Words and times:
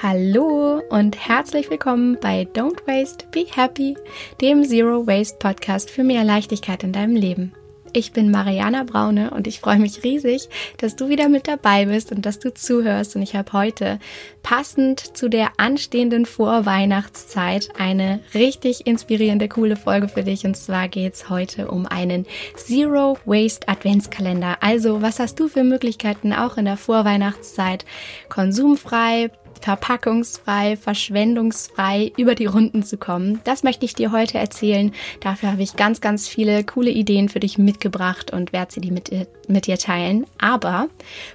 Hallo 0.00 0.80
und 0.90 1.16
herzlich 1.16 1.70
willkommen 1.70 2.18
bei 2.20 2.46
Don't 2.54 2.86
Waste, 2.86 3.26
Be 3.32 3.46
Happy, 3.52 3.96
dem 4.40 4.62
Zero 4.62 5.08
Waste 5.08 5.38
Podcast 5.40 5.90
für 5.90 6.04
mehr 6.04 6.22
Leichtigkeit 6.22 6.84
in 6.84 6.92
deinem 6.92 7.16
Leben. 7.16 7.52
Ich 7.92 8.12
bin 8.12 8.30
Mariana 8.30 8.84
Braune 8.84 9.30
und 9.30 9.46
ich 9.46 9.60
freue 9.60 9.78
mich 9.78 10.04
riesig, 10.04 10.48
dass 10.76 10.94
du 10.94 11.08
wieder 11.08 11.28
mit 11.28 11.48
dabei 11.48 11.86
bist 11.86 12.12
und 12.12 12.26
dass 12.26 12.38
du 12.38 12.52
zuhörst. 12.52 13.16
Und 13.16 13.22
ich 13.22 13.34
habe 13.34 13.52
heute 13.52 13.98
passend 14.42 15.16
zu 15.16 15.28
der 15.28 15.52
anstehenden 15.56 16.26
Vorweihnachtszeit 16.26 17.70
eine 17.78 18.20
richtig 18.34 18.86
inspirierende, 18.86 19.48
coole 19.48 19.76
Folge 19.76 20.08
für 20.08 20.22
dich. 20.22 20.44
Und 20.44 20.56
zwar 20.56 20.88
geht 20.88 21.14
es 21.14 21.30
heute 21.30 21.68
um 21.68 21.86
einen 21.86 22.26
Zero 22.56 23.18
Waste 23.24 23.68
Adventskalender. 23.68 24.58
Also, 24.60 25.02
was 25.02 25.18
hast 25.18 25.40
du 25.40 25.48
für 25.48 25.64
Möglichkeiten 25.64 26.32
auch 26.32 26.56
in 26.56 26.66
der 26.66 26.76
Vorweihnachtszeit 26.76 27.84
konsumfrei, 28.28 29.30
verpackungsfrei, 29.60 30.76
verschwendungsfrei 30.76 32.12
über 32.16 32.34
die 32.34 32.46
Runden 32.46 32.82
zu 32.82 32.96
kommen. 32.96 33.40
Das 33.44 33.62
möchte 33.62 33.84
ich 33.84 33.94
dir 33.94 34.12
heute 34.12 34.38
erzählen. 34.38 34.92
Dafür 35.20 35.52
habe 35.52 35.62
ich 35.62 35.76
ganz, 35.76 36.00
ganz 36.00 36.28
viele 36.28 36.64
coole 36.64 36.90
Ideen 36.90 37.28
für 37.28 37.40
dich 37.40 37.58
mitgebracht 37.58 38.32
und 38.32 38.52
werde 38.52 38.72
sie 38.72 38.90
mit, 38.90 39.10
mit 39.48 39.66
dir 39.66 39.78
teilen. 39.78 40.26
Aber 40.38 40.88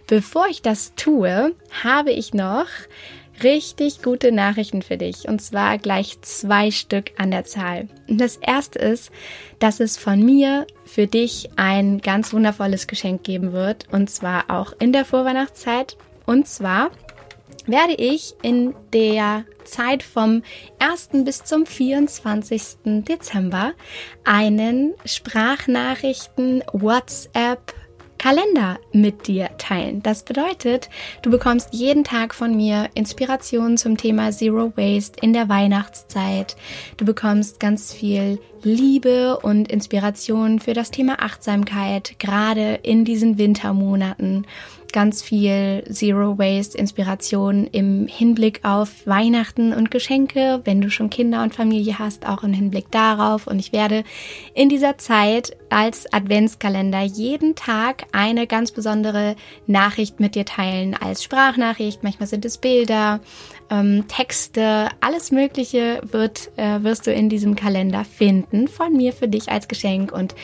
bevor 0.07 0.47
ich 0.49 0.61
das 0.61 0.93
tue, 0.95 1.53
habe 1.83 2.11
ich 2.11 2.33
noch 2.33 2.67
richtig 3.41 4.01
gute 4.03 4.31
Nachrichten 4.31 4.81
für 4.81 4.97
dich. 4.97 5.27
Und 5.27 5.41
zwar 5.41 5.77
gleich 5.77 6.21
zwei 6.21 6.69
Stück 6.71 7.11
an 7.17 7.31
der 7.31 7.45
Zahl. 7.45 7.87
Und 8.07 8.19
das 8.19 8.37
erste 8.37 8.79
ist, 8.79 9.11
dass 9.59 9.79
es 9.79 9.97
von 9.97 10.23
mir 10.23 10.67
für 10.85 11.07
dich 11.07 11.49
ein 11.55 11.99
ganz 11.99 12.33
wundervolles 12.33 12.87
Geschenk 12.87 13.23
geben 13.23 13.53
wird. 13.53 13.87
Und 13.91 14.09
zwar 14.09 14.49
auch 14.49 14.73
in 14.79 14.93
der 14.93 15.05
Vorweihnachtszeit. 15.05 15.97
Und 16.25 16.47
zwar 16.47 16.91
werde 17.65 17.93
ich 17.93 18.35
in 18.41 18.75
der 18.91 19.45
Zeit 19.63 20.03
vom 20.03 20.43
1. 20.79 21.09
bis 21.23 21.43
zum 21.43 21.65
24. 21.65 23.03
Dezember 23.07 23.73
einen 24.23 24.93
Sprachnachrichten 25.05 26.63
WhatsApp 26.73 27.73
Kalender 28.23 28.79
mit 28.93 29.27
dir 29.27 29.49
teilen. 29.57 30.01
Das 30.01 30.23
bedeutet, 30.23 30.89
du 31.23 31.29
bekommst 31.29 31.73
jeden 31.73 32.05
Tag 32.05 32.33
von 32.33 32.55
mir 32.55 32.89
Inspirationen 32.93 33.75
zum 33.75 33.97
Thema 33.97 34.31
Zero 34.31 34.71
Waste 34.77 35.19
in 35.21 35.33
der 35.33 35.49
Weihnachtszeit. 35.49 36.55
Du 36.95 37.03
bekommst 37.03 37.59
ganz 37.59 37.91
viel 37.91 38.39
Liebe 38.61 39.39
und 39.39 39.69
Inspiration 39.69 40.61
für 40.61 40.73
das 40.73 40.89
Thema 40.89 41.21
Achtsamkeit, 41.21 42.17
gerade 42.17 42.75
in 42.75 43.03
diesen 43.03 43.37
Wintermonaten 43.37 44.47
ganz 44.93 45.21
viel 45.21 45.83
Zero 45.91 46.37
Waste 46.37 46.77
Inspiration 46.77 47.67
im 47.67 48.07
Hinblick 48.07 48.61
auf 48.63 49.05
Weihnachten 49.05 49.73
und 49.73 49.91
Geschenke, 49.91 50.61
wenn 50.63 50.79
du 50.79 50.89
schon 50.89 51.09
Kinder 51.09 51.43
und 51.43 51.53
Familie 51.53 51.99
hast, 51.99 52.25
auch 52.25 52.43
im 52.43 52.53
Hinblick 52.53 52.89
darauf. 52.91 53.47
Und 53.47 53.59
ich 53.59 53.73
werde 53.73 54.05
in 54.53 54.69
dieser 54.69 54.97
Zeit 54.97 55.57
als 55.69 56.11
Adventskalender 56.13 57.01
jeden 57.01 57.55
Tag 57.55 58.05
eine 58.13 58.47
ganz 58.47 58.71
besondere 58.71 59.35
Nachricht 59.67 60.19
mit 60.19 60.35
dir 60.35 60.45
teilen, 60.45 60.93
als 60.93 61.23
Sprachnachricht. 61.23 62.03
Manchmal 62.03 62.27
sind 62.27 62.45
es 62.45 62.57
Bilder, 62.59 63.19
ähm, 63.69 64.05
Texte, 64.07 64.89
alles 65.01 65.31
Mögliche 65.31 66.01
wird, 66.03 66.51
äh, 66.55 66.83
wirst 66.83 67.07
du 67.07 67.11
in 67.11 67.27
diesem 67.27 67.55
Kalender 67.55 68.05
finden 68.05 68.67
von 68.67 68.93
mir 68.95 69.13
für 69.13 69.27
dich 69.27 69.49
als 69.49 69.67
Geschenk 69.67 70.11
und 70.11 70.35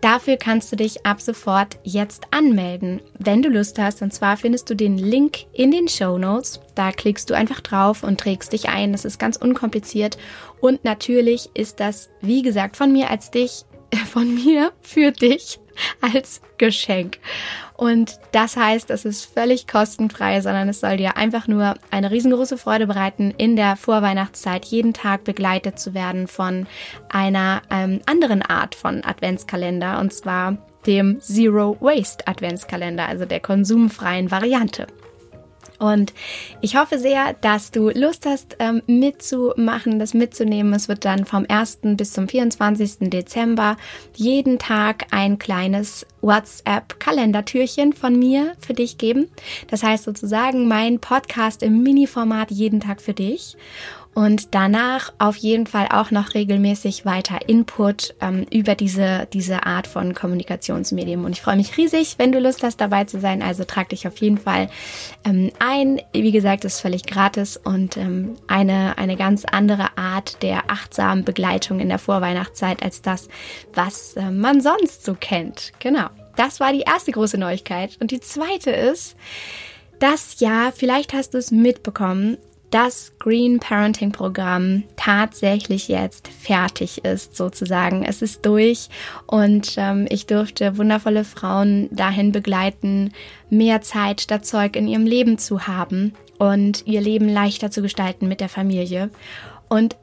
Dafür 0.00 0.36
kannst 0.36 0.70
du 0.70 0.76
dich 0.76 1.06
ab 1.06 1.20
sofort 1.20 1.78
jetzt 1.82 2.24
anmelden, 2.30 3.00
wenn 3.18 3.42
du 3.42 3.48
Lust 3.48 3.78
hast. 3.78 4.02
Und 4.02 4.12
zwar 4.12 4.36
findest 4.36 4.68
du 4.70 4.74
den 4.74 4.98
Link 4.98 5.46
in 5.52 5.70
den 5.70 5.88
Show 5.88 6.18
Notes. 6.18 6.60
Da 6.74 6.92
klickst 6.92 7.30
du 7.30 7.34
einfach 7.34 7.60
drauf 7.60 8.02
und 8.02 8.20
trägst 8.20 8.52
dich 8.52 8.68
ein. 8.68 8.92
Das 8.92 9.04
ist 9.04 9.18
ganz 9.18 9.36
unkompliziert. 9.36 10.18
Und 10.60 10.84
natürlich 10.84 11.50
ist 11.54 11.80
das, 11.80 12.10
wie 12.20 12.42
gesagt, 12.42 12.76
von 12.76 12.92
mir 12.92 13.10
als 13.10 13.30
dich, 13.30 13.64
von 14.06 14.34
mir 14.34 14.72
für 14.80 15.12
dich 15.12 15.58
als 16.00 16.40
Geschenk. 16.58 17.18
Und 17.74 18.18
das 18.32 18.56
heißt, 18.56 18.90
es 18.90 19.04
ist 19.04 19.24
völlig 19.26 19.66
kostenfrei, 19.66 20.40
sondern 20.40 20.68
es 20.68 20.80
soll 20.80 20.96
dir 20.96 21.16
einfach 21.16 21.46
nur 21.46 21.74
eine 21.90 22.10
riesengroße 22.10 22.56
Freude 22.56 22.86
bereiten, 22.86 23.34
in 23.36 23.54
der 23.56 23.76
Vorweihnachtszeit 23.76 24.64
jeden 24.64 24.94
Tag 24.94 25.24
begleitet 25.24 25.78
zu 25.78 25.92
werden 25.92 26.26
von 26.26 26.66
einer 27.10 27.62
ähm, 27.70 28.00
anderen 28.06 28.42
Art 28.42 28.74
von 28.74 29.04
Adventskalender, 29.04 30.00
und 30.00 30.12
zwar 30.12 30.56
dem 30.86 31.20
Zero 31.20 31.76
Waste 31.80 32.26
Adventskalender, 32.26 33.06
also 33.06 33.26
der 33.26 33.40
konsumfreien 33.40 34.30
Variante. 34.30 34.86
Und 35.78 36.12
ich 36.60 36.76
hoffe 36.76 36.98
sehr, 36.98 37.34
dass 37.40 37.70
du 37.70 37.90
Lust 37.90 38.26
hast, 38.26 38.56
ähm, 38.58 38.82
mitzumachen, 38.86 39.98
das 39.98 40.14
mitzunehmen. 40.14 40.72
Es 40.72 40.88
wird 40.88 41.04
dann 41.04 41.24
vom 41.24 41.46
1. 41.48 41.96
bis 41.96 42.12
zum 42.12 42.28
24. 42.28 43.10
Dezember 43.10 43.76
jeden 44.14 44.58
Tag 44.58 45.06
ein 45.10 45.38
kleines 45.38 46.06
WhatsApp-Kalendertürchen 46.22 47.92
von 47.92 48.18
mir 48.18 48.54
für 48.58 48.74
dich 48.74 48.98
geben. 48.98 49.28
Das 49.68 49.82
heißt 49.82 50.04
sozusagen 50.04 50.68
mein 50.68 50.98
Podcast 50.98 51.62
im 51.62 51.82
Mini-Format 51.82 52.50
jeden 52.50 52.80
Tag 52.80 53.00
für 53.00 53.14
dich 53.14 53.56
und 54.16 54.54
danach 54.54 55.12
auf 55.18 55.36
jeden 55.36 55.66
Fall 55.66 55.88
auch 55.90 56.10
noch 56.10 56.32
regelmäßig 56.32 57.04
weiter 57.04 57.50
Input 57.50 58.14
ähm, 58.22 58.46
über 58.50 58.74
diese, 58.74 59.28
diese 59.30 59.66
Art 59.66 59.86
von 59.86 60.14
Kommunikationsmedium. 60.14 61.26
Und 61.26 61.32
ich 61.32 61.42
freue 61.42 61.56
mich 61.56 61.76
riesig, 61.76 62.14
wenn 62.16 62.32
du 62.32 62.40
Lust 62.40 62.62
hast, 62.62 62.80
dabei 62.80 63.04
zu 63.04 63.20
sein. 63.20 63.42
Also 63.42 63.64
trag 63.64 63.90
dich 63.90 64.08
auf 64.08 64.16
jeden 64.16 64.38
Fall 64.38 64.70
ähm, 65.26 65.52
ein. 65.58 66.00
Wie 66.14 66.32
gesagt, 66.32 66.64
ist 66.64 66.80
völlig 66.80 67.04
gratis 67.04 67.58
und 67.62 67.98
ähm, 67.98 68.36
eine, 68.46 68.96
eine 68.96 69.16
ganz 69.16 69.44
andere 69.44 69.98
Art 69.98 70.42
der 70.42 70.70
achtsamen 70.70 71.22
Begleitung 71.22 71.78
in 71.78 71.90
der 71.90 71.98
Vorweihnachtszeit 71.98 72.82
als 72.82 73.02
das, 73.02 73.28
was 73.74 74.16
äh, 74.16 74.30
man 74.30 74.62
sonst 74.62 75.04
so 75.04 75.14
kennt. 75.14 75.74
Genau. 75.78 76.06
Das 76.36 76.58
war 76.58 76.72
die 76.72 76.84
erste 76.86 77.12
große 77.12 77.36
Neuigkeit. 77.36 77.98
Und 78.00 78.12
die 78.12 78.20
zweite 78.20 78.70
ist, 78.70 79.14
dass 79.98 80.40
ja, 80.40 80.72
vielleicht 80.74 81.12
hast 81.12 81.34
du 81.34 81.38
es 81.38 81.50
mitbekommen, 81.50 82.38
das 82.76 83.14
Green 83.18 83.58
Parenting 83.58 84.12
Programm 84.12 84.82
tatsächlich 84.96 85.88
jetzt 85.88 86.28
fertig 86.28 87.06
ist, 87.06 87.34
sozusagen. 87.34 88.04
Es 88.04 88.20
ist 88.20 88.44
durch 88.44 88.90
und 89.26 89.76
ähm, 89.78 90.04
ich 90.10 90.26
durfte 90.26 90.76
wundervolle 90.76 91.24
Frauen 91.24 91.88
dahin 91.90 92.32
begleiten, 92.32 93.14
mehr 93.48 93.80
Zeit 93.80 94.20
statt 94.20 94.44
Zeug 94.44 94.76
in 94.76 94.88
ihrem 94.88 95.06
Leben 95.06 95.38
zu 95.38 95.66
haben 95.66 96.12
und 96.36 96.86
ihr 96.86 97.00
Leben 97.00 97.30
leichter 97.30 97.70
zu 97.70 97.80
gestalten 97.80 98.28
mit 98.28 98.42
der 98.42 98.50
Familie. 98.50 99.08
Und 99.70 99.96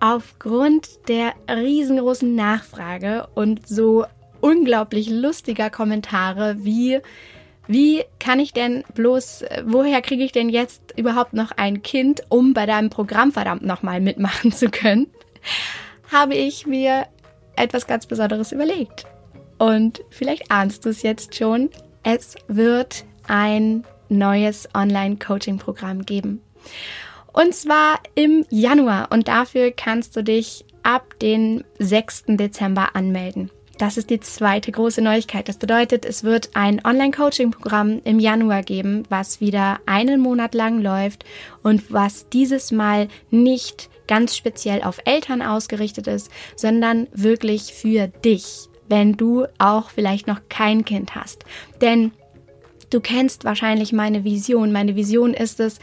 aufgrund 0.00 0.88
der 1.06 1.32
riesengroßen 1.48 2.34
Nachfrage 2.34 3.28
und 3.36 3.68
so 3.68 4.04
unglaublich 4.40 5.08
lustiger 5.10 5.70
Kommentare 5.70 6.56
wie 6.64 6.98
wie 7.66 8.04
kann 8.18 8.40
ich 8.40 8.52
denn 8.52 8.84
bloß, 8.94 9.44
woher 9.64 10.02
kriege 10.02 10.24
ich 10.24 10.32
denn 10.32 10.48
jetzt 10.48 10.94
überhaupt 10.96 11.32
noch 11.32 11.52
ein 11.52 11.82
Kind, 11.82 12.22
um 12.28 12.54
bei 12.54 12.66
deinem 12.66 12.90
Programm 12.90 13.32
verdammt 13.32 13.62
nochmal 13.62 14.00
mitmachen 14.00 14.52
zu 14.52 14.70
können? 14.70 15.08
Habe 16.10 16.34
ich 16.34 16.66
mir 16.66 17.06
etwas 17.56 17.86
ganz 17.86 18.06
Besonderes 18.06 18.52
überlegt. 18.52 19.06
Und 19.58 20.02
vielleicht 20.10 20.50
ahnst 20.50 20.84
du 20.84 20.90
es 20.90 21.02
jetzt 21.02 21.34
schon. 21.34 21.70
Es 22.02 22.36
wird 22.46 23.04
ein 23.26 23.84
neues 24.08 24.68
Online-Coaching-Programm 24.74 26.04
geben. 26.04 26.42
Und 27.32 27.54
zwar 27.54 28.00
im 28.14 28.44
Januar. 28.50 29.10
Und 29.10 29.28
dafür 29.28 29.72
kannst 29.72 30.16
du 30.16 30.22
dich 30.22 30.64
ab 30.82 31.18
den 31.20 31.64
6. 31.78 32.24
Dezember 32.28 32.94
anmelden. 32.94 33.50
Das 33.78 33.98
ist 33.98 34.08
die 34.08 34.20
zweite 34.20 34.72
große 34.72 35.02
Neuigkeit. 35.02 35.48
Das 35.48 35.58
bedeutet, 35.58 36.06
es 36.06 36.24
wird 36.24 36.50
ein 36.54 36.82
Online-Coaching-Programm 36.82 38.00
im 38.04 38.18
Januar 38.18 38.62
geben, 38.62 39.02
was 39.10 39.40
wieder 39.40 39.80
einen 39.84 40.20
Monat 40.20 40.54
lang 40.54 40.80
läuft 40.80 41.26
und 41.62 41.92
was 41.92 42.28
dieses 42.30 42.72
Mal 42.72 43.08
nicht 43.30 43.90
ganz 44.08 44.34
speziell 44.34 44.82
auf 44.82 45.00
Eltern 45.04 45.42
ausgerichtet 45.42 46.06
ist, 46.06 46.30
sondern 46.54 47.06
wirklich 47.12 47.74
für 47.74 48.08
dich, 48.08 48.68
wenn 48.88 49.16
du 49.16 49.46
auch 49.58 49.90
vielleicht 49.90 50.26
noch 50.26 50.40
kein 50.48 50.86
Kind 50.86 51.14
hast. 51.14 51.44
Denn 51.82 52.12
du 52.88 53.00
kennst 53.00 53.44
wahrscheinlich 53.44 53.92
meine 53.92 54.24
Vision. 54.24 54.72
Meine 54.72 54.96
Vision 54.96 55.34
ist 55.34 55.60
es, 55.60 55.80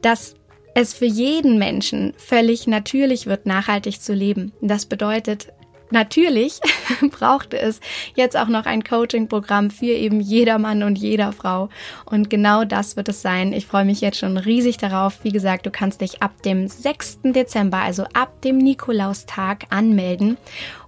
dass 0.00 0.36
es 0.74 0.94
für 0.94 1.06
jeden 1.06 1.58
Menschen 1.58 2.14
völlig 2.16 2.66
natürlich 2.66 3.26
wird, 3.26 3.46
nachhaltig 3.46 4.00
zu 4.00 4.14
leben. 4.14 4.52
Das 4.60 4.86
bedeutet, 4.86 5.48
natürlich 5.92 6.60
brauchte 7.10 7.58
es 7.58 7.80
jetzt 8.14 8.36
auch 8.36 8.48
noch 8.48 8.66
ein 8.66 8.84
Coaching-Programm 8.84 9.70
für 9.70 9.86
eben 9.86 10.20
jeder 10.20 10.58
Mann 10.58 10.82
und 10.82 10.98
jeder 10.98 11.32
Frau. 11.32 11.68
Und 12.04 12.30
genau 12.30 12.64
das 12.64 12.96
wird 12.96 13.08
es 13.08 13.22
sein. 13.22 13.52
Ich 13.52 13.66
freue 13.66 13.84
mich 13.84 14.00
jetzt 14.00 14.18
schon 14.18 14.36
riesig 14.36 14.76
darauf. 14.76 15.22
Wie 15.22 15.32
gesagt, 15.32 15.66
du 15.66 15.70
kannst 15.70 16.00
dich 16.00 16.22
ab 16.22 16.42
dem 16.42 16.68
6. 16.68 17.20
Dezember, 17.24 17.78
also 17.78 18.04
ab 18.12 18.40
dem 18.42 18.58
Nikolaustag, 18.58 19.66
anmelden. 19.70 20.36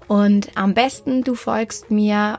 Und 0.08 0.48
am 0.54 0.74
besten, 0.74 1.24
du 1.24 1.34
folgst 1.34 1.90
mir 1.90 2.38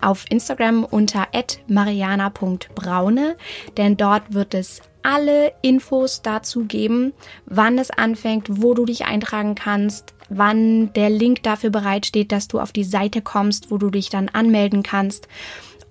auf 0.00 0.26
Instagram 0.28 0.84
unter 0.84 1.28
mariana.braune, 1.66 3.36
denn 3.76 3.96
dort 3.96 4.34
wird 4.34 4.54
es 4.54 4.82
alle 5.02 5.52
Infos 5.62 6.22
dazu 6.22 6.64
geben, 6.64 7.12
wann 7.46 7.78
es 7.78 7.90
anfängt, 7.90 8.62
wo 8.62 8.74
du 8.74 8.84
dich 8.84 9.04
eintragen 9.04 9.54
kannst, 9.54 10.14
wann 10.28 10.92
der 10.92 11.10
Link 11.10 11.42
dafür 11.42 11.70
bereitsteht, 11.70 12.32
dass 12.32 12.48
du 12.48 12.60
auf 12.60 12.72
die 12.72 12.84
Seite 12.84 13.22
kommst, 13.22 13.70
wo 13.70 13.78
du 13.78 13.90
dich 13.90 14.10
dann 14.10 14.28
anmelden 14.28 14.82
kannst. 14.82 15.28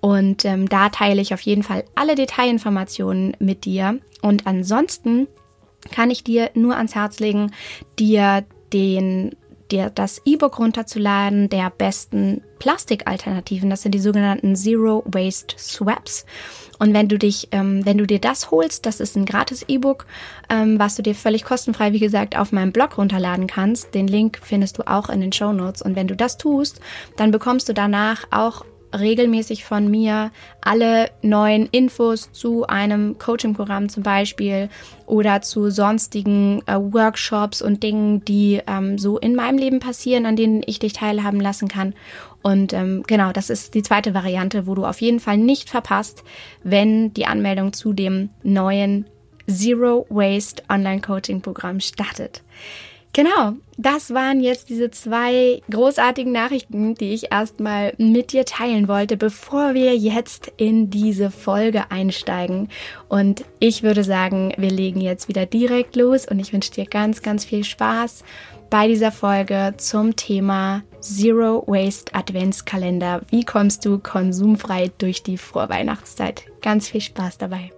Und 0.00 0.44
ähm, 0.44 0.68
da 0.68 0.88
teile 0.88 1.22
ich 1.22 1.32
auf 1.32 1.42
jeden 1.42 1.62
Fall 1.62 1.84
alle 1.94 2.14
Detailinformationen 2.14 3.36
mit 3.38 3.64
dir. 3.64 4.00
Und 4.20 4.46
ansonsten 4.46 5.28
kann 5.90 6.10
ich 6.10 6.24
dir 6.24 6.50
nur 6.54 6.76
ans 6.76 6.94
Herz 6.94 7.20
legen, 7.20 7.52
dir 7.98 8.44
den 8.72 9.36
dir 9.72 9.90
das 9.90 10.22
E-Book 10.24 10.58
runterzuladen 10.58 11.48
der 11.48 11.70
besten 11.70 12.42
Plastikalternativen. 12.58 13.70
Das 13.70 13.82
sind 13.82 13.92
die 13.92 13.98
sogenannten 13.98 14.54
Zero 14.54 15.02
Waste 15.06 15.56
Swaps. 15.58 16.24
Und 16.78 16.94
wenn 16.94 17.08
du 17.08 17.18
dich, 17.18 17.48
ähm, 17.52 17.84
wenn 17.84 17.98
du 17.98 18.06
dir 18.06 18.18
das 18.18 18.50
holst, 18.50 18.86
das 18.86 19.00
ist 19.00 19.16
ein 19.16 19.24
gratis 19.24 19.64
E-Book, 19.68 20.06
ähm, 20.50 20.78
was 20.78 20.96
du 20.96 21.02
dir 21.02 21.14
völlig 21.14 21.44
kostenfrei, 21.44 21.92
wie 21.92 21.98
gesagt, 21.98 22.36
auf 22.36 22.52
meinem 22.52 22.72
Blog 22.72 22.98
runterladen 22.98 23.46
kannst. 23.46 23.94
Den 23.94 24.06
Link 24.06 24.38
findest 24.42 24.78
du 24.78 24.86
auch 24.86 25.08
in 25.08 25.20
den 25.20 25.32
Show 25.32 25.52
Notes. 25.52 25.82
Und 25.82 25.96
wenn 25.96 26.08
du 26.08 26.16
das 26.16 26.38
tust, 26.38 26.80
dann 27.16 27.30
bekommst 27.30 27.68
du 27.68 27.74
danach 27.74 28.26
auch 28.30 28.64
regelmäßig 28.92 29.64
von 29.64 29.90
mir 29.90 30.30
alle 30.60 31.10
neuen 31.22 31.66
Infos 31.66 32.32
zu 32.32 32.66
einem 32.66 33.18
Coaching-Programm 33.18 33.88
zum 33.88 34.02
Beispiel 34.02 34.68
oder 35.06 35.42
zu 35.42 35.70
sonstigen 35.70 36.62
äh, 36.66 36.74
Workshops 36.74 37.62
und 37.62 37.82
Dingen, 37.82 38.24
die 38.24 38.60
ähm, 38.66 38.98
so 38.98 39.18
in 39.18 39.34
meinem 39.34 39.58
Leben 39.58 39.80
passieren, 39.80 40.26
an 40.26 40.36
denen 40.36 40.62
ich 40.66 40.78
dich 40.78 40.92
teilhaben 40.92 41.40
lassen 41.40 41.68
kann. 41.68 41.94
Und 42.42 42.72
ähm, 42.72 43.04
genau, 43.06 43.32
das 43.32 43.50
ist 43.50 43.74
die 43.74 43.82
zweite 43.82 44.14
Variante, 44.14 44.66
wo 44.66 44.74
du 44.74 44.84
auf 44.84 45.00
jeden 45.00 45.20
Fall 45.20 45.38
nicht 45.38 45.70
verpasst, 45.70 46.24
wenn 46.62 47.14
die 47.14 47.26
Anmeldung 47.26 47.72
zu 47.72 47.92
dem 47.92 48.30
neuen 48.42 49.06
Zero 49.48 50.06
Waste 50.08 50.62
Online 50.68 51.00
Coaching 51.00 51.40
Programm 51.40 51.80
startet. 51.80 52.42
Genau, 53.14 53.52
das 53.76 54.14
waren 54.14 54.40
jetzt 54.40 54.70
diese 54.70 54.90
zwei 54.90 55.60
großartigen 55.70 56.32
Nachrichten, 56.32 56.94
die 56.94 57.12
ich 57.12 57.30
erstmal 57.30 57.92
mit 57.98 58.32
dir 58.32 58.46
teilen 58.46 58.88
wollte, 58.88 59.18
bevor 59.18 59.74
wir 59.74 59.94
jetzt 59.94 60.50
in 60.56 60.88
diese 60.88 61.30
Folge 61.30 61.90
einsteigen. 61.90 62.70
Und 63.10 63.44
ich 63.58 63.82
würde 63.82 64.02
sagen, 64.02 64.54
wir 64.56 64.70
legen 64.70 65.02
jetzt 65.02 65.28
wieder 65.28 65.44
direkt 65.44 65.94
los 65.94 66.26
und 66.26 66.38
ich 66.38 66.54
wünsche 66.54 66.72
dir 66.72 66.86
ganz, 66.86 67.20
ganz 67.20 67.44
viel 67.44 67.64
Spaß 67.64 68.24
bei 68.70 68.88
dieser 68.88 69.12
Folge 69.12 69.74
zum 69.76 70.16
Thema 70.16 70.82
Zero 71.00 71.64
Waste 71.66 72.14
Adventskalender. 72.14 73.20
Wie 73.28 73.44
kommst 73.44 73.84
du 73.84 73.98
konsumfrei 73.98 74.90
durch 74.96 75.22
die 75.22 75.36
Vorweihnachtszeit? 75.36 76.44
Ganz 76.62 76.88
viel 76.88 77.02
Spaß 77.02 77.36
dabei. 77.36 77.72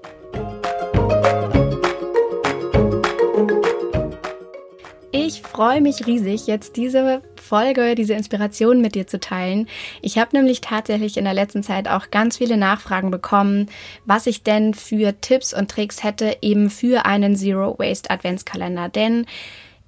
Ich 5.17 5.43
freue 5.43 5.81
mich 5.81 6.09
riesig, 6.09 6.49
jetzt 6.49 6.75
diese 6.75 7.23
Folge, 7.41 7.95
diese 7.95 8.15
Inspiration 8.15 8.81
mit 8.81 8.97
dir 8.97 9.07
zu 9.07 9.21
teilen. 9.21 9.69
Ich 10.03 10.19
habe 10.19 10.37
nämlich 10.37 10.61
tatsächlich 10.61 11.17
in 11.17 11.23
der 11.23 11.35
letzten 11.35 11.63
Zeit 11.63 11.87
auch 11.87 12.11
ganz 12.11 12.39
viele 12.39 12.57
Nachfragen 12.57 13.13
bekommen, 13.13 13.71
was 14.07 14.27
ich 14.27 14.43
denn 14.43 14.75
für 14.75 15.21
Tipps 15.21 15.55
und 15.55 15.71
Tricks 15.71 16.03
hätte 16.03 16.39
eben 16.43 16.69
für 16.69 17.07
einen 17.07 17.37
Zero 17.37 17.79
Waste 17.79 18.11
Adventskalender. 18.11 18.89
Denn 18.89 19.27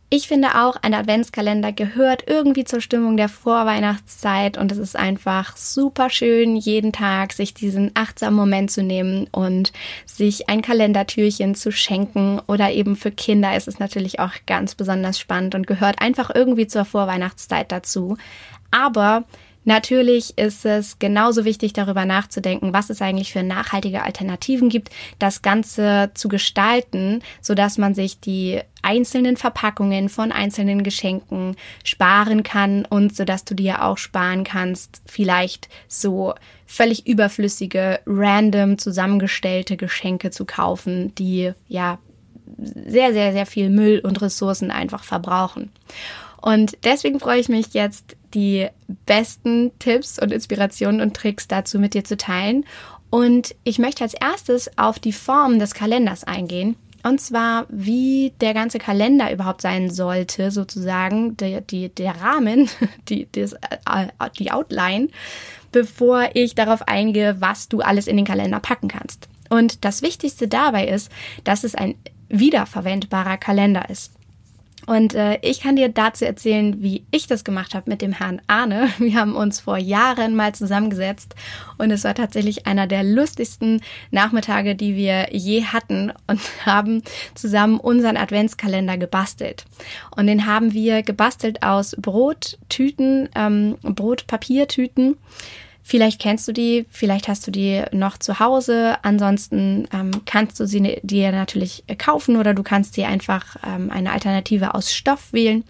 ich 0.09 0.29
finde 0.29 0.55
auch, 0.55 0.77
ein 0.83 0.95
Adventskalender 0.95 1.73
gehört 1.73 2.25
irgendwie 2.29 2.65
zur 2.65 2.81
Stimmung 2.81 3.17
der 3.17 3.29
Vorweihnachtszeit 3.29 4.57
und 4.57 4.71
es 4.71 4.79
ist 4.79 4.95
einfach 4.95 5.57
super 5.57 6.11
schön, 6.11 6.55
jeden 6.55 6.93
Tag 6.93 7.33
sich 7.33 7.55
diesen 7.55 7.91
achtsamen 7.95 8.37
Moment 8.37 8.71
zu 8.71 8.85
nehmen 8.85 9.27
und 9.33 9.73
sich 10.05 10.49
ein 10.49 10.63
Kalendertürchen 10.63 11.57
zu 11.57 11.73
schenken 11.73 12.41
oder 12.47 12.71
eben 12.71 12.95
für 12.95 13.11
Kinder 13.11 13.57
ist 13.57 13.67
es 13.67 13.81
natürlich 13.81 14.21
auch 14.21 14.33
ganz 14.47 14.77
besonders 14.77 15.19
spannend 15.19 15.57
und 15.57 15.67
gehört 15.67 16.01
einfach 16.01 16.31
irgendwie 16.33 16.69
zur 16.69 16.85
Vorweihnachtszeit 16.85 17.73
dazu. 17.73 18.17
Aber 18.71 19.25
Natürlich 19.67 20.39
ist 20.39 20.65
es 20.65 21.01
genauso 21.01 21.45
wichtig, 21.45 21.73
darüber 21.73 22.05
nachzudenken, 22.05 22.73
was 22.73 22.89
es 22.89 23.03
eigentlich 23.03 23.33
für 23.33 23.43
nachhaltige 23.43 24.05
Alternativen 24.05 24.69
gibt, 24.69 24.91
das 25.19 25.43
Ganze 25.43 26.13
zu 26.15 26.29
gestalten, 26.29 27.21
sodass 27.43 27.77
man 27.77 27.93
sich 27.93 28.21
die 28.21 28.61
einzelnen 28.83 29.37
Verpackungen 29.37 30.09
von 30.09 30.31
einzelnen 30.31 30.85
Geschenken 30.85 31.57
sparen 31.83 32.45
kann 32.45 32.85
und 32.85 33.17
sodass 33.17 33.45
du 33.45 33.57
dir 33.57 33.83
auch 33.83 33.99
sparen 33.99 34.45
kannst, 34.45 35.03
vielleicht 35.05 35.69
so 35.89 36.35
völlig 36.65 37.09
überflüssige, 37.09 37.99
random 38.07 38.79
zusammengestellte 38.79 39.77
Geschenke 39.77 40.31
zu 40.31 40.45
kaufen, 40.45 41.13
die 41.17 41.53
ja 41.67 41.99
sehr, 42.57 43.13
sehr, 43.13 43.33
sehr 43.33 43.47
viel 43.47 43.69
Müll 43.69 43.99
und 43.99 44.23
Ressourcen 44.23 44.71
einfach 44.71 45.03
verbrauchen. 45.03 45.73
Und 46.41 46.79
deswegen 46.85 47.19
freue 47.19 47.41
ich 47.41 47.49
mich 47.49 47.75
jetzt, 47.75 48.17
die 48.37 48.69
besten 49.07 49.73
Tipps 49.79 50.19
und 50.21 50.31
Inspirationen 50.31 51.01
und 51.01 51.17
Tricks 51.17 51.49
dazu 51.49 51.79
mit 51.81 51.95
dir 51.95 52.05
zu 52.05 52.17
teilen. 52.17 52.65
Und 53.11 53.55
ich 53.65 53.79
möchte 53.79 54.05
als 54.05 54.15
erstes 54.15 54.71
auf 54.77 54.99
die 54.99 55.13
Form 55.13 55.59
des 55.59 55.75
Kalenders 55.75 56.23
eingehen. 56.23 56.77
Und 57.03 57.21
zwar, 57.21 57.67
wie 57.69 58.33
der 58.41 58.53
ganze 58.53 58.79
Kalender 58.79 59.33
überhaupt 59.33 59.63
sein 59.63 59.91
sollte, 59.91 60.51
sozusagen, 60.51 61.37
der, 61.37 61.61
die, 61.61 61.89
der 61.89 62.21
Rahmen, 62.21 62.69
die, 63.09 63.29
das, 63.33 63.53
äh, 63.53 64.09
die 64.39 64.51
Outline, 64.51 65.09
bevor 65.73 66.31
ich 66.35 66.55
darauf 66.55 66.83
eingehe, 66.89 67.41
was 67.41 67.69
du 67.69 67.81
alles 67.81 68.07
in 68.07 68.17
den 68.17 68.27
Kalender 68.27 68.61
packen 68.61 68.89
kannst. 68.89 69.29
Und 69.49 69.85
das 69.85 70.03
Wichtigste 70.03 70.49
dabei 70.49 70.89
ist, 70.89 71.11
dass 71.45 71.65
es 71.65 71.75
ein 71.75 71.95
wiederverwendbarer 72.29 73.39
Kalender 73.39 73.89
ist. 73.89 74.16
Und 74.87 75.15
äh, 75.15 75.39
ich 75.43 75.61
kann 75.61 75.77
dir 75.77 75.89
dazu 75.89 76.25
erzählen, 76.25 76.81
wie 76.81 77.05
ich 77.11 77.27
das 77.27 77.45
gemacht 77.45 77.75
habe 77.75 77.91
mit 77.91 78.03
dem 78.03 78.13
Herrn 78.13 78.41
Arne. 78.47 78.89
Wir 78.99 79.15
haben 79.15 79.35
uns 79.35 79.61
vor 79.61 79.79
Jahren 79.79 80.37
mal 80.37 80.55
zusammengesetzt 80.55 81.35
und 81.79 81.91
es 81.91 82.05
war 82.05 82.15
tatsächlich 82.15 82.67
einer 82.67 82.87
der 82.87 83.03
lustigsten 83.03 83.83
Nachmittage, 84.11 84.75
die 84.77 84.97
wir 84.97 85.29
je 85.33 85.65
hatten 85.65 86.13
und 86.27 86.41
haben 86.67 87.03
zusammen 87.35 87.79
unseren 87.79 88.17
Adventskalender 88.17 88.97
gebastelt. 88.97 89.65
Und 90.15 90.27
den 90.27 90.47
haben 90.47 90.73
wir 90.73 91.03
gebastelt 91.03 91.63
aus 91.63 91.97
Brottüten, 91.99 93.29
ähm, 93.35 93.77
Brotpapiertüten 93.83 95.17
Vielleicht 95.89 96.21
kennst 96.21 96.49
du 96.49 96.53
die, 96.53 96.85
vielleicht 96.91 97.29
hast 97.29 97.47
du 97.47 97.53
die 97.53 97.85
noch 97.93 98.19
zu 98.19 98.41
Hause. 98.41 98.97
Ansonsten 99.03 99.87
ähm, 99.95 100.11
kannst 100.25 100.59
du 100.59 100.67
sie 100.67 100.81
ne, 100.81 100.99
dir 101.05 101.31
natürlich 101.31 101.85
kaufen 101.97 102.35
oder 102.35 102.55
du 102.55 102.65
kannst 102.65 102.97
dir 102.97 103.07
einfach 103.07 103.55
ähm, 103.65 103.89
eine 103.93 104.11
Alternative 104.11 104.75
aus 104.75 104.93
Stoff 104.93 105.33
wählen. 105.33 105.63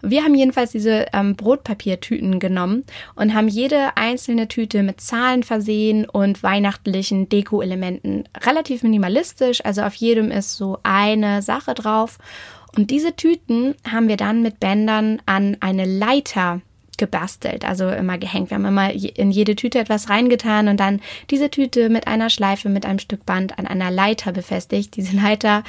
Wir 0.00 0.24
haben 0.24 0.34
jedenfalls 0.34 0.70
diese 0.70 1.08
ähm, 1.12 1.36
Brotpapiertüten 1.36 2.40
genommen 2.40 2.84
und 3.14 3.34
haben 3.34 3.46
jede 3.46 3.94
einzelne 3.98 4.48
Tüte 4.48 4.82
mit 4.82 5.02
Zahlen 5.02 5.42
versehen 5.42 6.08
und 6.08 6.42
weihnachtlichen 6.42 7.28
Deko-Elementen. 7.28 8.24
Relativ 8.46 8.82
minimalistisch, 8.82 9.62
also 9.66 9.82
auf 9.82 9.96
jedem 9.96 10.30
ist 10.30 10.56
so 10.56 10.78
eine 10.82 11.42
Sache 11.42 11.74
drauf. 11.74 12.16
Und 12.74 12.90
diese 12.90 13.16
Tüten 13.16 13.74
haben 13.86 14.08
wir 14.08 14.16
dann 14.16 14.40
mit 14.40 14.60
Bändern 14.60 15.20
an 15.26 15.58
eine 15.60 15.84
Leiter 15.84 16.62
gebastelt, 16.98 17.64
also 17.64 17.88
immer 17.88 18.18
gehängt. 18.18 18.50
Wir 18.50 18.56
haben 18.56 18.64
immer 18.64 18.92
in 18.92 19.30
jede 19.30 19.56
Tüte 19.56 19.78
etwas 19.78 20.10
reingetan 20.10 20.68
und 20.68 20.78
dann 20.78 21.00
diese 21.30 21.50
Tüte 21.50 21.88
mit 21.88 22.06
einer 22.06 22.30
Schleife, 22.30 22.68
mit 22.68 22.84
einem 22.84 22.98
Stück 22.98 23.24
Band 23.24 23.58
an 23.58 23.66
einer 23.66 23.90
Leiter 23.90 24.32
befestigt. 24.32 24.96
Diese 24.96 25.16
Leiter 25.16 25.62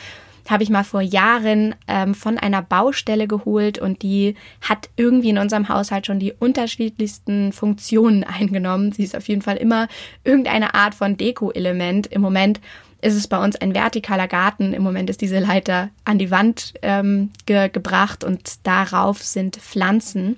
habe 0.49 0.63
ich 0.63 0.69
mal 0.69 0.83
vor 0.83 1.01
Jahren 1.01 1.75
ähm, 1.87 2.15
von 2.15 2.37
einer 2.37 2.61
Baustelle 2.61 3.27
geholt 3.27 3.77
und 3.77 4.01
die 4.01 4.35
hat 4.61 4.89
irgendwie 4.95 5.29
in 5.29 5.37
unserem 5.37 5.69
Haushalt 5.69 6.07
schon 6.07 6.19
die 6.19 6.33
unterschiedlichsten 6.33 7.53
Funktionen 7.53 8.23
eingenommen. 8.39 8.91
Sie 8.91 9.03
ist 9.03 9.15
auf 9.15 9.27
jeden 9.27 9.41
Fall 9.41 9.57
immer 9.57 9.87
irgendeine 10.23 10.73
Art 10.73 10.95
von 10.95 11.17
Deko-Element. 11.17 12.07
Im 12.07 12.21
Moment 12.21 12.59
ist 13.01 13.15
es 13.15 13.27
bei 13.27 13.41
uns 13.41 13.55
ein 13.55 13.73
vertikaler 13.73 14.27
Garten. 14.27 14.73
Im 14.73 14.83
Moment 14.83 15.09
ist 15.09 15.21
diese 15.21 15.39
Leiter 15.39 15.89
an 16.03 16.17
die 16.17 16.31
Wand 16.31 16.73
ähm, 16.81 17.29
ge 17.45 17.69
gebracht 17.69 18.23
und 18.23 18.65
darauf 18.67 19.23
sind 19.23 19.55
Pflanzen. 19.55 20.37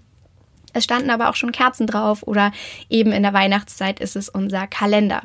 Es 0.74 0.84
standen 0.84 1.10
aber 1.10 1.30
auch 1.30 1.36
schon 1.36 1.52
Kerzen 1.52 1.88
drauf 1.88 2.24
oder 2.24 2.52
eben 2.90 3.12
in 3.12 3.24
der 3.24 3.34
Weihnachtszeit 3.34 4.00
ist 4.00 4.16
es 4.16 4.30
unser 4.30 4.68
Kalender. 4.68 5.24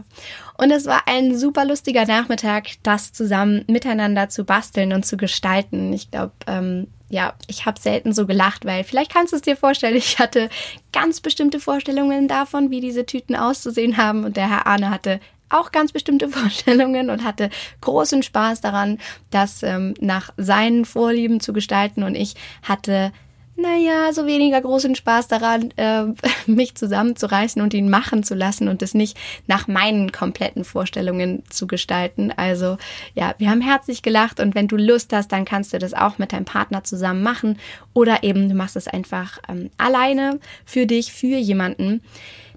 Und 0.58 0.70
es 0.70 0.86
war 0.86 1.02
ein 1.06 1.36
super 1.36 1.64
lustiger 1.64 2.06
Nachmittag, 2.06 2.68
das 2.82 3.12
zusammen 3.12 3.64
miteinander 3.66 4.28
zu 4.28 4.44
basteln 4.44 4.92
und 4.92 5.04
zu 5.04 5.16
gestalten. 5.16 5.92
Ich 5.92 6.10
glaube, 6.10 6.32
ähm, 6.46 6.88
ja, 7.08 7.34
ich 7.46 7.66
habe 7.66 7.80
selten 7.80 8.12
so 8.12 8.26
gelacht, 8.26 8.64
weil 8.64 8.82
vielleicht 8.82 9.12
kannst 9.12 9.32
du 9.32 9.36
es 9.36 9.42
dir 9.42 9.56
vorstellen, 9.56 9.96
ich 9.96 10.18
hatte 10.18 10.48
ganz 10.92 11.20
bestimmte 11.20 11.60
Vorstellungen 11.60 12.26
davon, 12.26 12.70
wie 12.70 12.80
diese 12.80 13.06
Tüten 13.06 13.36
auszusehen 13.36 13.96
haben 13.96 14.24
und 14.24 14.36
der 14.36 14.50
Herr 14.50 14.66
Arne 14.66 14.90
hatte 14.90 15.20
auch 15.48 15.70
ganz 15.70 15.92
bestimmte 15.92 16.28
Vorstellungen 16.30 17.10
und 17.10 17.24
hatte 17.24 17.50
großen 17.80 18.22
Spaß 18.22 18.60
daran, 18.60 18.98
das 19.30 19.62
ähm, 19.62 19.94
nach 20.00 20.32
seinen 20.36 20.84
Vorlieben 20.84 21.40
zu 21.40 21.52
gestalten 21.52 22.02
und 22.02 22.14
ich 22.14 22.34
hatte 22.62 23.12
naja, 23.56 24.12
so 24.12 24.26
weniger 24.26 24.60
großen 24.60 24.94
Spaß 24.94 25.28
daran, 25.28 25.70
äh, 25.76 26.04
mich 26.46 26.75
zusammenzureißen 26.75 27.62
und 27.62 27.72
ihn 27.72 27.88
machen 27.88 28.22
zu 28.22 28.34
lassen 28.34 28.68
und 28.68 28.82
es 28.82 28.92
nicht 28.92 29.16
nach 29.46 29.66
meinen 29.66 30.12
kompletten 30.12 30.64
Vorstellungen 30.64 31.42
zu 31.48 31.66
gestalten. 31.66 32.32
Also 32.36 32.76
ja, 33.14 33.34
wir 33.38 33.50
haben 33.50 33.62
herzlich 33.62 34.02
gelacht 34.02 34.40
und 34.40 34.54
wenn 34.54 34.68
du 34.68 34.76
Lust 34.76 35.12
hast, 35.12 35.32
dann 35.32 35.46
kannst 35.46 35.72
du 35.72 35.78
das 35.78 35.94
auch 35.94 36.18
mit 36.18 36.32
deinem 36.32 36.44
Partner 36.44 36.84
zusammen 36.84 37.22
machen 37.22 37.58
oder 37.94 38.22
eben 38.22 38.48
du 38.48 38.54
machst 38.54 38.76
es 38.76 38.88
einfach 38.88 39.38
ähm, 39.48 39.70
alleine 39.78 40.38
für 40.66 40.86
dich, 40.86 41.12
für 41.12 41.36
jemanden. 41.36 42.02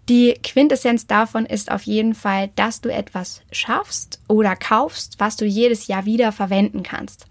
Die 0.10 0.34
Quintessenz 0.44 1.06
davon 1.06 1.46
ist 1.46 1.72
auf 1.72 1.84
jeden 1.84 2.15
Fall, 2.15 2.50
dass 2.56 2.82
du 2.82 2.89
etwas 2.89 3.41
schaffst 3.51 4.20
oder 4.27 4.56
kaufst, 4.56 5.20
was 5.20 5.38
du 5.38 5.46
jedes 5.46 5.88
Jahr 5.88 6.06
wieder 6.06 6.32
verwenden 6.32 6.84
kannst. 6.84 7.27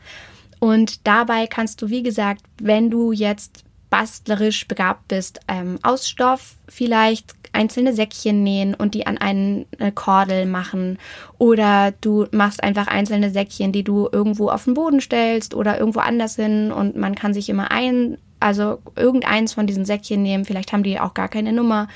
Und 0.61 1.07
dabei 1.07 1.47
kannst 1.47 1.83
du, 1.83 1.89
wie 1.89 2.03
gesagt, 2.03 2.43
wenn 2.61 2.91
du 2.91 3.13
jetzt 3.13 3.65
bastlerisch 3.91 4.69
begabt 4.69 5.09
bist, 5.09 5.41
ähm, 5.49 5.79
aus 5.83 6.09
Stoff 6.09 6.57
vielleicht 6.69 7.35
einzelne 7.53 7.95
Säckchen 7.95 8.43
nähen 8.43 8.75
und 8.75 8.95
die 8.95 9.07
an 9.07 9.19
eine 9.19 9.65
Kordel 9.95 10.47
machen. 10.47 10.99
Oder 11.39 11.93
du 12.01 12.27
machst 12.31 12.63
einfach 12.63 12.87
einzelne 12.87 13.31
Säckchen, 13.31 13.73
die 13.73 13.85
du 13.85 14.09
irgendwo 14.11 14.51
auf 14.51 14.65
den 14.65 14.75
Boden 14.75 15.01
stellst 15.01 15.55
oder 15.55 15.79
irgendwo 15.79 16.01
anders 16.01 16.37
hin 16.37 16.71
und 16.73 16.97
man 16.97 17.15
kann 17.15 17.35
sich 17.35 17.49
immer 17.49 17.71
ein, 17.71 18.19
also 18.41 18.79
irgendeins 18.97 19.55
von 19.55 19.67
diesen 19.67 19.85
Säckchen 19.85 20.23
nehmen. 20.23 20.45
Vielleicht 20.45 20.73
haben 20.73 20.83
die 20.83 21.01
auch 21.01 21.15
gar 21.15 21.29
keine 21.29 21.53
Nummer 21.53 21.89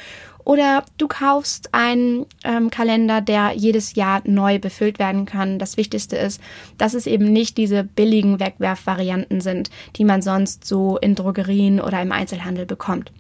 oder 0.44 0.84
du 0.98 1.06
kaufst 1.06 1.72
einen 1.72 2.26
ähm, 2.44 2.70
Kalender, 2.70 3.20
der 3.20 3.52
jedes 3.54 3.94
Jahr 3.94 4.22
neu 4.24 4.58
befüllt 4.58 4.98
werden 4.98 5.24
kann. 5.24 5.58
Das 5.58 5.76
Wichtigste 5.76 6.16
ist, 6.16 6.40
dass 6.78 6.94
es 6.94 7.06
eben 7.06 7.32
nicht 7.32 7.56
diese 7.56 7.84
billigen 7.84 8.40
Wegwerfvarianten 8.40 9.40
sind, 9.40 9.70
die 9.96 10.04
man 10.04 10.22
sonst 10.22 10.64
so 10.64 10.98
in 10.98 11.14
Drogerien 11.14 11.80
oder 11.80 12.02
im 12.02 12.12
Einzelhandel 12.12 12.66
bekommt. 12.66 13.12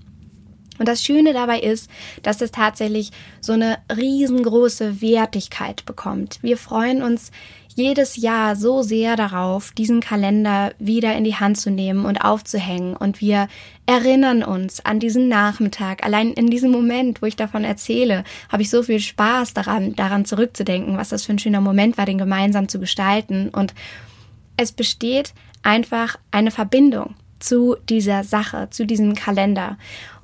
Und 0.78 0.88
das 0.88 1.04
Schöne 1.04 1.32
dabei 1.32 1.60
ist, 1.60 1.88
dass 2.22 2.40
es 2.40 2.50
tatsächlich 2.50 3.12
so 3.40 3.52
eine 3.52 3.78
riesengroße 3.94 5.00
Wertigkeit 5.00 5.84
bekommt. 5.84 6.38
Wir 6.42 6.56
freuen 6.56 7.02
uns 7.02 7.30
jedes 7.76 8.16
Jahr 8.16 8.56
so 8.56 8.82
sehr 8.82 9.16
darauf, 9.16 9.72
diesen 9.72 10.00
Kalender 10.00 10.72
wieder 10.78 11.16
in 11.16 11.24
die 11.24 11.36
Hand 11.36 11.58
zu 11.58 11.70
nehmen 11.70 12.04
und 12.04 12.24
aufzuhängen. 12.24 12.96
Und 12.96 13.20
wir 13.20 13.48
erinnern 13.86 14.42
uns 14.42 14.84
an 14.84 15.00
diesen 15.00 15.28
Nachmittag. 15.28 16.04
Allein 16.04 16.32
in 16.32 16.48
diesem 16.48 16.70
Moment, 16.70 17.22
wo 17.22 17.26
ich 17.26 17.36
davon 17.36 17.64
erzähle, 17.64 18.24
habe 18.50 18.62
ich 18.62 18.70
so 18.70 18.82
viel 18.82 19.00
Spaß 19.00 19.54
daran, 19.54 19.94
daran 19.94 20.24
zurückzudenken, 20.24 20.96
was 20.96 21.10
das 21.10 21.24
für 21.24 21.32
ein 21.32 21.38
schöner 21.38 21.60
Moment 21.60 21.98
war, 21.98 22.06
den 22.06 22.18
gemeinsam 22.18 22.68
zu 22.68 22.78
gestalten. 22.78 23.48
Und 23.48 23.74
es 24.56 24.72
besteht 24.72 25.34
einfach 25.62 26.18
eine 26.30 26.50
Verbindung 26.50 27.14
zu 27.38 27.76
dieser 27.88 28.24
Sache, 28.24 28.68
zu 28.70 28.86
diesem 28.86 29.14
Kalender. 29.14 29.76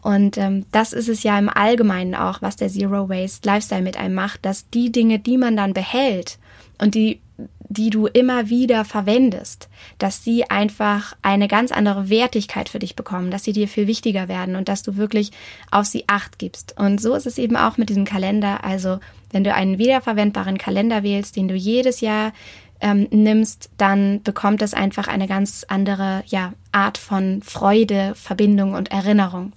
Und 0.02 0.38
ähm, 0.38 0.64
das 0.70 0.92
ist 0.92 1.08
es 1.08 1.22
ja 1.22 1.38
im 1.38 1.48
Allgemeinen 1.48 2.14
auch, 2.14 2.40
was 2.40 2.56
der 2.56 2.68
Zero 2.68 3.08
Waste 3.08 3.46
Lifestyle 3.48 3.82
mit 3.82 3.96
einem 3.96 4.14
macht, 4.14 4.44
dass 4.44 4.70
die 4.70 4.92
Dinge, 4.92 5.18
die 5.18 5.36
man 5.36 5.56
dann 5.56 5.74
behält 5.74 6.38
und 6.78 6.94
die 6.94 7.20
die 7.68 7.90
du 7.90 8.06
immer 8.06 8.48
wieder 8.48 8.84
verwendest, 8.84 9.68
dass 9.98 10.24
sie 10.24 10.50
einfach 10.50 11.14
eine 11.22 11.48
ganz 11.48 11.70
andere 11.70 12.08
Wertigkeit 12.08 12.68
für 12.68 12.78
dich 12.78 12.96
bekommen, 12.96 13.30
dass 13.30 13.44
sie 13.44 13.52
dir 13.52 13.68
viel 13.68 13.86
wichtiger 13.86 14.28
werden 14.28 14.56
und 14.56 14.68
dass 14.68 14.82
du 14.82 14.96
wirklich 14.96 15.30
auf 15.70 15.86
sie 15.86 16.04
acht 16.06 16.38
gibst. 16.38 16.78
Und 16.78 17.00
so 17.00 17.14
ist 17.14 17.26
es 17.26 17.38
eben 17.38 17.56
auch 17.56 17.76
mit 17.76 17.90
diesem 17.90 18.04
Kalender. 18.04 18.64
Also 18.64 19.00
wenn 19.30 19.44
du 19.44 19.52
einen 19.52 19.78
wiederverwendbaren 19.78 20.58
Kalender 20.58 21.02
wählst, 21.02 21.36
den 21.36 21.48
du 21.48 21.54
jedes 21.54 22.00
Jahr 22.00 22.32
ähm, 22.80 23.08
nimmst, 23.10 23.70
dann 23.76 24.22
bekommt 24.22 24.62
es 24.62 24.72
einfach 24.72 25.08
eine 25.08 25.26
ganz 25.26 25.64
andere 25.68 26.22
ja, 26.26 26.54
Art 26.72 26.96
von 26.96 27.42
Freude, 27.42 28.14
Verbindung 28.14 28.74
und 28.74 28.90
Erinnerung. 28.90 29.52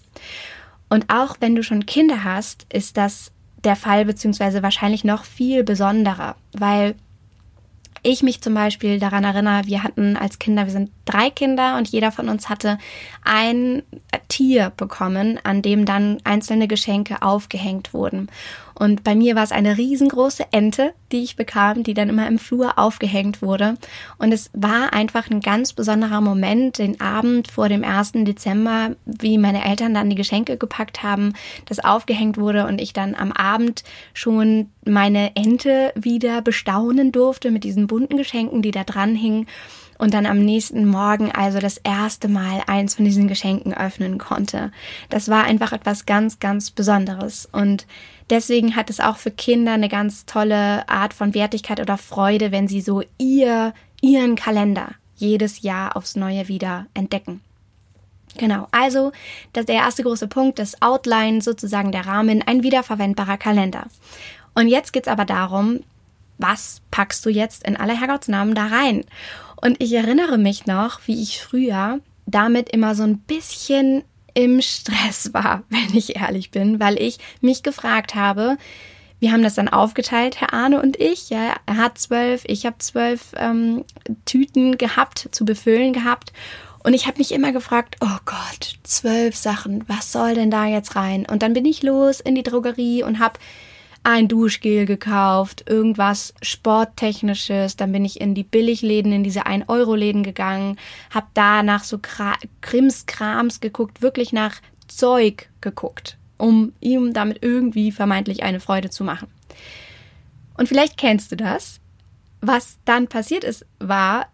Und 0.89 1.05
auch 1.09 1.37
wenn 1.39 1.55
du 1.55 1.63
schon 1.63 1.85
Kinder 1.85 2.23
hast, 2.23 2.65
ist 2.73 2.97
das 2.97 3.31
der 3.63 3.75
Fall, 3.75 4.05
beziehungsweise 4.05 4.63
wahrscheinlich 4.63 5.03
noch 5.03 5.23
viel 5.23 5.63
besonderer, 5.63 6.35
weil 6.51 6.95
ich 8.03 8.24
mich 8.24 8.41
zum 8.41 8.53
Beispiel 8.53 9.00
daran 9.00 9.24
erinnere, 9.24 9.65
wir 9.65 9.84
hatten 9.84 10.17
als 10.17 10.39
Kinder, 10.39 10.65
wir 10.65 10.72
sind 10.72 10.91
drei 11.05 11.29
Kinder 11.29 11.77
und 11.77 11.88
jeder 11.88 12.12
von 12.12 12.29
uns 12.29 12.50
hatte 12.50 12.77
ein 13.24 13.84
Tier 14.27 14.72
bekommen, 14.75 15.39
an 15.43 15.62
dem 15.62 15.86
dann 15.86 16.17
einzelne 16.24 16.67
Geschenke 16.67 17.22
aufgehängt 17.22 17.93
wurden. 17.93 18.29
Und 18.81 19.03
bei 19.03 19.13
mir 19.13 19.35
war 19.35 19.43
es 19.43 19.51
eine 19.51 19.77
riesengroße 19.77 20.45
Ente, 20.50 20.95
die 21.11 21.21
ich 21.21 21.35
bekam, 21.35 21.83
die 21.83 21.93
dann 21.93 22.09
immer 22.09 22.27
im 22.27 22.39
Flur 22.39 22.79
aufgehängt 22.79 23.43
wurde. 23.43 23.75
Und 24.17 24.31
es 24.31 24.50
war 24.53 24.91
einfach 24.91 25.29
ein 25.29 25.39
ganz 25.39 25.73
besonderer 25.73 26.19
Moment, 26.19 26.79
den 26.79 27.00
Abend 27.00 27.51
vor 27.51 27.69
dem 27.69 27.83
1. 27.83 28.13
Dezember, 28.23 28.95
wie 29.05 29.38
meine 29.38 29.63
Eltern 29.63 29.93
dann 29.93 30.09
die 30.09 30.15
Geschenke 30.15 30.57
gepackt 30.57 31.03
haben, 31.03 31.33
das 31.65 31.77
aufgehängt 31.77 32.39
wurde 32.39 32.65
und 32.65 32.81
ich 32.81 32.91
dann 32.91 33.13
am 33.13 33.31
Abend 33.31 33.83
schon 34.15 34.71
meine 34.83 35.35
Ente 35.35 35.93
wieder 35.93 36.41
bestaunen 36.41 37.11
durfte 37.11 37.51
mit 37.51 37.63
diesen 37.63 37.85
bunten 37.85 38.17
Geschenken, 38.17 38.63
die 38.63 38.71
da 38.71 38.83
dran 38.83 39.13
hingen 39.13 39.45
und 40.01 40.15
dann 40.15 40.25
am 40.25 40.39
nächsten 40.39 40.88
Morgen 40.88 41.31
also 41.31 41.60
das 41.60 41.77
erste 41.77 42.27
Mal 42.27 42.63
eins 42.65 42.96
von 42.96 43.05
diesen 43.05 43.27
Geschenken 43.27 43.72
öffnen 43.72 44.17
konnte. 44.17 44.72
Das 45.12 45.29
war 45.29 45.43
einfach 45.43 45.74
etwas 45.74 46.08
ganz, 46.08 46.39
ganz 46.39 46.72
Besonderes 46.72 47.48
und 47.51 47.86
deswegen 48.31 48.75
hat 48.75 48.89
es 48.89 49.00
auch 49.00 49.17
für 49.17 49.29
Kinder 49.29 49.74
eine 49.74 49.89
ganz 49.89 50.25
tolle 50.25 50.89
Art 50.89 51.13
von 51.13 51.36
Wertigkeit 51.36 51.79
oder 51.79 52.00
Freude, 52.00 52.51
wenn 52.51 52.67
sie 52.67 52.81
so 52.81 53.03
ihr, 53.20 53.75
ihren 54.01 54.36
Kalender 54.36 54.96
jedes 55.17 55.62
Jahr 55.62 55.96
aufs 55.96 56.15
Neue 56.15 56.48
wieder 56.48 56.88
entdecken. 56.96 57.41
Genau, 58.39 58.67
also 58.72 59.12
das 59.53 59.67
der 59.67 59.75
erste 59.75 60.01
große 60.01 60.27
Punkt, 60.27 60.58
das 60.58 60.81
Outline, 60.81 61.41
sozusagen 61.41 61.91
der 61.91 62.08
Rahmen, 62.08 62.41
ein 62.41 62.63
wiederverwendbarer 62.63 63.38
Kalender. 63.38 63.86
Und 64.55 64.67
jetzt 64.67 64.93
geht's 64.93 65.08
aber 65.08 65.25
darum, 65.25 65.81
was 66.39 66.81
packst 66.89 67.24
du 67.24 67.29
jetzt 67.29 67.67
in 67.67 67.77
aller 67.77 67.93
Herrgottsnamen 67.93 68.55
da 68.55 68.65
rein? 68.65 69.05
Und 69.61 69.81
ich 69.81 69.93
erinnere 69.93 70.37
mich 70.37 70.65
noch, 70.65 71.01
wie 71.05 71.21
ich 71.21 71.41
früher 71.41 71.99
damit 72.25 72.69
immer 72.69 72.95
so 72.95 73.03
ein 73.03 73.19
bisschen 73.19 74.03
im 74.33 74.61
Stress 74.61 75.33
war, 75.33 75.63
wenn 75.69 75.95
ich 75.95 76.15
ehrlich 76.15 76.51
bin, 76.51 76.79
weil 76.79 77.01
ich 77.01 77.19
mich 77.41 77.63
gefragt 77.63 78.15
habe, 78.15 78.57
wir 79.19 79.31
haben 79.31 79.43
das 79.43 79.53
dann 79.53 79.69
aufgeteilt, 79.69 80.41
Herr 80.41 80.51
Arne 80.51 80.81
und 80.81 80.99
ich. 80.99 81.29
Ja, 81.29 81.55
er 81.67 81.77
hat 81.77 81.99
zwölf, 81.99 82.43
ich 82.47 82.65
habe 82.65 82.79
zwölf 82.79 83.33
ähm, 83.37 83.85
Tüten 84.25 84.79
gehabt, 84.79 85.29
zu 85.31 85.45
befüllen 85.45 85.93
gehabt. 85.93 86.33
Und 86.83 86.95
ich 86.95 87.05
habe 87.05 87.19
mich 87.19 87.31
immer 87.31 87.51
gefragt, 87.51 87.97
oh 88.01 88.17
Gott, 88.25 88.79
zwölf 88.81 89.35
Sachen, 89.35 89.87
was 89.87 90.11
soll 90.11 90.33
denn 90.33 90.49
da 90.49 90.65
jetzt 90.65 90.95
rein? 90.95 91.27
Und 91.29 91.43
dann 91.43 91.53
bin 91.53 91.65
ich 91.65 91.83
los 91.83 92.19
in 92.19 92.33
die 92.33 92.41
Drogerie 92.41 93.03
und 93.03 93.19
habe 93.19 93.37
ein 94.03 94.27
Duschgel 94.27 94.86
gekauft, 94.86 95.63
irgendwas 95.67 96.34
Sporttechnisches. 96.41 97.75
Dann 97.75 97.91
bin 97.91 98.03
ich 98.03 98.20
in 98.20 98.34
die 98.34 98.43
Billigläden, 98.43 99.12
in 99.12 99.24
diese 99.24 99.46
1-Euro-Läden 99.46 100.24
gegangen, 100.24 100.77
hab 101.13 101.34
da 101.34 101.62
nach 101.63 101.84
so 101.84 102.00
Krimskrams 102.62 103.60
geguckt, 103.60 104.01
wirklich 104.01 104.34
nach 104.34 104.55
Zeug 104.88 105.50
geguckt, 105.62 106.17
um 106.38 106.74
ihm 106.79 107.13
damit 107.13 107.39
irgendwie 107.41 107.91
vermeintlich 107.91 108.43
eine 108.43 108.60
Freude 108.60 108.89
zu 108.89 109.03
machen. 109.03 109.27
Und 110.55 110.67
vielleicht 110.67 110.98
kennst 110.98 111.31
du 111.31 111.36
das. 111.36 111.79
Was 112.41 112.79
dann 112.86 113.08
passiert 113.08 113.43
ist, 113.43 113.65
war, 113.79 114.27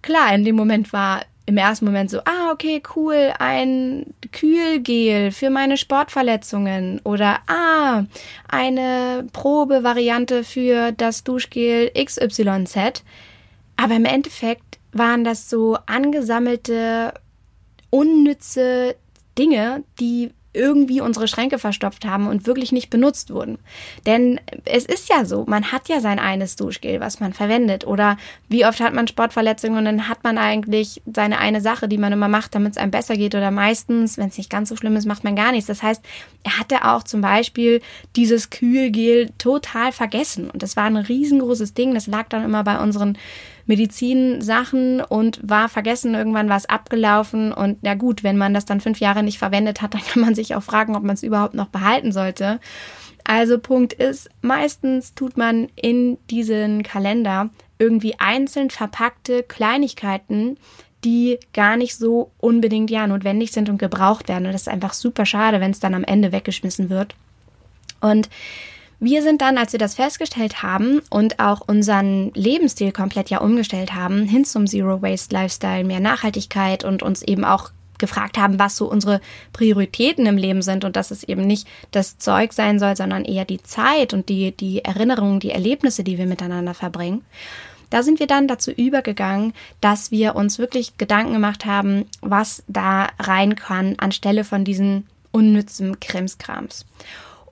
klar, 0.00 0.32
in 0.32 0.44
dem 0.44 0.54
Moment 0.54 0.92
war 0.92 1.24
im 1.52 1.58
ersten 1.58 1.84
Moment 1.84 2.10
so, 2.10 2.20
ah, 2.20 2.50
okay, 2.50 2.82
cool, 2.96 3.34
ein 3.38 4.14
Kühlgel 4.32 5.32
für 5.32 5.50
meine 5.50 5.76
Sportverletzungen 5.76 6.98
oder 7.04 7.40
ah, 7.46 8.04
eine 8.48 9.26
Probevariante 9.34 10.44
für 10.44 10.92
das 10.92 11.24
Duschgel 11.24 11.90
XYZ. 11.90 13.04
Aber 13.76 13.94
im 13.94 14.06
Endeffekt 14.06 14.78
waren 14.92 15.24
das 15.24 15.50
so 15.50 15.76
angesammelte, 15.84 17.12
unnütze 17.90 18.96
Dinge, 19.36 19.84
die 20.00 20.30
irgendwie 20.54 21.00
unsere 21.00 21.28
Schränke 21.28 21.58
verstopft 21.58 22.04
haben 22.04 22.26
und 22.26 22.46
wirklich 22.46 22.72
nicht 22.72 22.90
benutzt 22.90 23.32
wurden. 23.32 23.58
Denn 24.06 24.38
es 24.64 24.84
ist 24.84 25.08
ja 25.08 25.24
so, 25.24 25.44
man 25.46 25.72
hat 25.72 25.88
ja 25.88 26.00
sein 26.00 26.18
eines 26.18 26.56
Duschgel, 26.56 27.00
was 27.00 27.20
man 27.20 27.32
verwendet. 27.32 27.86
Oder 27.86 28.18
wie 28.48 28.66
oft 28.66 28.80
hat 28.80 28.92
man 28.92 29.08
Sportverletzungen 29.08 29.78
und 29.78 29.84
dann 29.84 30.08
hat 30.08 30.24
man 30.24 30.36
eigentlich 30.36 31.00
seine 31.12 31.38
eine 31.38 31.60
Sache, 31.60 31.88
die 31.88 31.98
man 31.98 32.12
immer 32.12 32.28
macht, 32.28 32.54
damit 32.54 32.72
es 32.72 32.78
einem 32.78 32.90
besser 32.90 33.16
geht. 33.16 33.34
Oder 33.34 33.50
meistens, 33.50 34.18
wenn 34.18 34.28
es 34.28 34.36
nicht 34.38 34.50
ganz 34.50 34.68
so 34.68 34.76
schlimm 34.76 34.96
ist, 34.96 35.06
macht 35.06 35.24
man 35.24 35.36
gar 35.36 35.52
nichts. 35.52 35.66
Das 35.66 35.82
heißt, 35.82 36.02
er 36.44 36.58
hatte 36.58 36.84
auch 36.84 37.02
zum 37.02 37.22
Beispiel 37.22 37.80
dieses 38.14 38.50
Kühlgel 38.50 39.30
total 39.38 39.92
vergessen. 39.92 40.50
Und 40.50 40.62
das 40.62 40.76
war 40.76 40.84
ein 40.84 40.96
riesengroßes 40.96 41.72
Ding. 41.72 41.94
Das 41.94 42.06
lag 42.06 42.28
dann 42.28 42.44
immer 42.44 42.62
bei 42.62 42.78
unseren 42.78 43.16
Medizinsachen 43.66 45.00
und 45.00 45.40
war 45.42 45.68
vergessen, 45.68 46.14
irgendwann 46.14 46.48
war 46.48 46.56
es 46.56 46.68
abgelaufen 46.68 47.52
und 47.52 47.78
ja 47.82 47.94
gut, 47.94 48.22
wenn 48.22 48.36
man 48.36 48.54
das 48.54 48.64
dann 48.64 48.80
fünf 48.80 49.00
Jahre 49.00 49.22
nicht 49.22 49.38
verwendet 49.38 49.82
hat, 49.82 49.94
dann 49.94 50.02
kann 50.02 50.22
man 50.22 50.34
sich 50.34 50.54
auch 50.54 50.62
fragen, 50.62 50.96
ob 50.96 51.02
man 51.02 51.14
es 51.14 51.22
überhaupt 51.22 51.54
noch 51.54 51.68
behalten 51.68 52.12
sollte. 52.12 52.60
Also 53.24 53.58
Punkt 53.58 53.92
ist, 53.92 54.28
meistens 54.40 55.14
tut 55.14 55.36
man 55.36 55.68
in 55.76 56.18
diesen 56.28 56.82
Kalender 56.82 57.50
irgendwie 57.78 58.18
einzeln 58.18 58.70
verpackte 58.70 59.42
Kleinigkeiten, 59.42 60.56
die 61.04 61.38
gar 61.52 61.76
nicht 61.76 61.96
so 61.96 62.30
unbedingt 62.38 62.90
ja 62.90 63.06
notwendig 63.06 63.52
sind 63.52 63.68
und 63.68 63.78
gebraucht 63.78 64.28
werden. 64.28 64.46
Und 64.46 64.52
das 64.52 64.62
ist 64.62 64.68
einfach 64.68 64.92
super 64.92 65.26
schade, 65.26 65.60
wenn 65.60 65.72
es 65.72 65.80
dann 65.80 65.94
am 65.94 66.04
Ende 66.04 66.32
weggeschmissen 66.32 66.90
wird. 66.90 67.14
Und 68.00 68.28
wir 69.02 69.20
sind 69.22 69.42
dann, 69.42 69.58
als 69.58 69.72
wir 69.72 69.80
das 69.80 69.96
festgestellt 69.96 70.62
haben 70.62 71.02
und 71.10 71.40
auch 71.40 71.60
unseren 71.66 72.30
Lebensstil 72.34 72.92
komplett 72.92 73.30
ja 73.30 73.38
umgestellt 73.38 73.94
haben, 73.94 74.26
hin 74.26 74.44
zum 74.44 74.68
Zero 74.68 75.02
Waste 75.02 75.34
Lifestyle, 75.34 75.82
mehr 75.82 75.98
Nachhaltigkeit 75.98 76.84
und 76.84 77.02
uns 77.02 77.22
eben 77.22 77.44
auch 77.44 77.70
gefragt 77.98 78.38
haben, 78.38 78.60
was 78.60 78.76
so 78.76 78.88
unsere 78.88 79.20
Prioritäten 79.52 80.24
im 80.26 80.36
Leben 80.36 80.62
sind 80.62 80.84
und 80.84 80.94
dass 80.94 81.10
es 81.10 81.24
eben 81.24 81.44
nicht 81.48 81.66
das 81.90 82.18
Zeug 82.18 82.52
sein 82.52 82.78
soll, 82.78 82.96
sondern 82.96 83.24
eher 83.24 83.44
die 83.44 83.60
Zeit 83.60 84.14
und 84.14 84.28
die, 84.28 84.52
die 84.52 84.84
Erinnerungen, 84.84 85.40
die 85.40 85.50
Erlebnisse, 85.50 86.04
die 86.04 86.16
wir 86.16 86.26
miteinander 86.26 86.72
verbringen. 86.72 87.24
Da 87.90 88.04
sind 88.04 88.20
wir 88.20 88.28
dann 88.28 88.46
dazu 88.46 88.70
übergegangen, 88.70 89.52
dass 89.80 90.12
wir 90.12 90.36
uns 90.36 90.60
wirklich 90.60 90.96
Gedanken 90.96 91.32
gemacht 91.32 91.66
haben, 91.66 92.04
was 92.20 92.62
da 92.68 93.08
rein 93.18 93.56
kann 93.56 93.96
anstelle 93.98 94.44
von 94.44 94.64
diesen 94.64 95.08
unnützen 95.32 95.98
Krimskrams. 95.98 96.86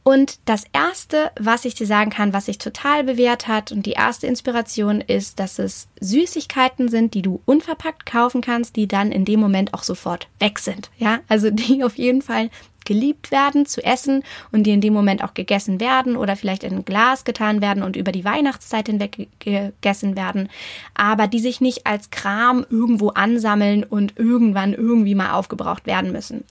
Und 0.02 0.38
das 0.47 0.64
erste, 0.73 1.30
was 1.38 1.64
ich 1.64 1.75
dir 1.75 1.87
sagen 1.87 2.11
kann, 2.11 2.33
was 2.33 2.47
sich 2.47 2.59
total 2.59 3.04
bewährt 3.04 3.49
hat 3.49 3.71
und 3.71 3.85
die 3.85 3.92
erste 3.92 4.26
Inspiration 4.26 5.00
ist, 5.00 5.38
dass 5.38 5.59
es 5.59 5.88
Süßigkeiten 6.00 6.88
sind, 6.88 7.14
die 7.14 7.23
du 7.23 7.40
unverpackt 7.45 8.07
kaufen 8.07 8.40
kannst, 8.40 8.76
die 8.76 8.88
dann 8.88 9.12
in 9.12 9.25
dem 9.25 9.40
Moment 9.40 9.75
auch 9.75 9.83
sofort 9.83 10.28
weg 10.38 10.59
sind. 10.59 10.90
Ja, 10.99 11.21
also 11.28 11.50
die 11.50 11.85
auf 11.85 11.97
jeden 11.97 12.23
Fall 12.23 12.50
geliebt 12.87 13.30
werden 13.30 13.66
zu 13.66 13.85
essen 13.85 14.25
und 14.52 14.64
die 14.64 14.73
in 14.73 14.80
dem 14.80 14.92
Moment 14.92 15.23
auch 15.23 15.35
gegessen 15.35 15.80
werden 15.80 16.16
oder 16.16 16.35
vielleicht 16.35 16.64
in 16.64 16.73
ein 16.73 16.85
Glas 16.85 17.25
getan 17.25 17.61
werden 17.61 17.83
und 17.83 17.95
über 17.95 18.11
die 18.11 18.25
Weihnachtszeit 18.25 18.88
hinweg 18.88 19.28
gegessen 19.38 20.16
werden, 20.16 20.49
aber 20.95 21.26
die 21.26 21.40
sich 21.40 21.61
nicht 21.61 21.87
als 21.87 22.11
Kram 22.11 22.66
irgendwo 22.69 23.11
ansammeln 23.11 23.85
und 23.85 24.19
irgendwann 24.19 24.73
irgendwie 24.73 25.14
mal 25.14 25.33
aufgebraucht 25.33 25.87
werden 25.87 26.11
müssen. 26.11 26.45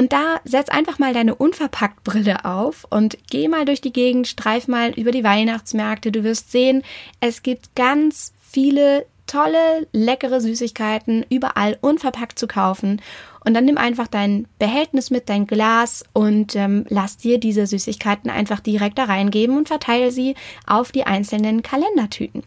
Und 0.00 0.14
da 0.14 0.40
setz 0.44 0.70
einfach 0.70 0.98
mal 0.98 1.12
deine 1.12 1.34
unverpackt 1.34 2.04
Brille 2.04 2.46
auf 2.46 2.86
und 2.88 3.18
geh 3.28 3.48
mal 3.48 3.66
durch 3.66 3.82
die 3.82 3.92
Gegend, 3.92 4.26
streif 4.26 4.66
mal 4.66 4.92
über 4.92 5.10
die 5.10 5.24
Weihnachtsmärkte. 5.24 6.10
Du 6.10 6.24
wirst 6.24 6.50
sehen, 6.50 6.84
es 7.20 7.42
gibt 7.42 7.74
ganz 7.74 8.32
viele 8.40 9.04
tolle, 9.26 9.86
leckere 9.92 10.40
Süßigkeiten 10.40 11.26
überall 11.28 11.76
unverpackt 11.82 12.38
zu 12.38 12.46
kaufen. 12.46 13.02
Und 13.44 13.52
dann 13.52 13.66
nimm 13.66 13.76
einfach 13.76 14.06
dein 14.06 14.48
Behältnis 14.58 15.10
mit, 15.10 15.28
dein 15.28 15.46
Glas 15.46 16.02
und 16.14 16.56
ähm, 16.56 16.86
lass 16.88 17.18
dir 17.18 17.38
diese 17.38 17.66
Süßigkeiten 17.66 18.30
einfach 18.30 18.60
direkt 18.60 18.96
da 18.96 19.04
reingeben 19.04 19.58
und 19.58 19.68
verteile 19.68 20.12
sie 20.12 20.34
auf 20.66 20.92
die 20.92 21.04
einzelnen 21.04 21.62
Kalendertüten. 21.62 22.42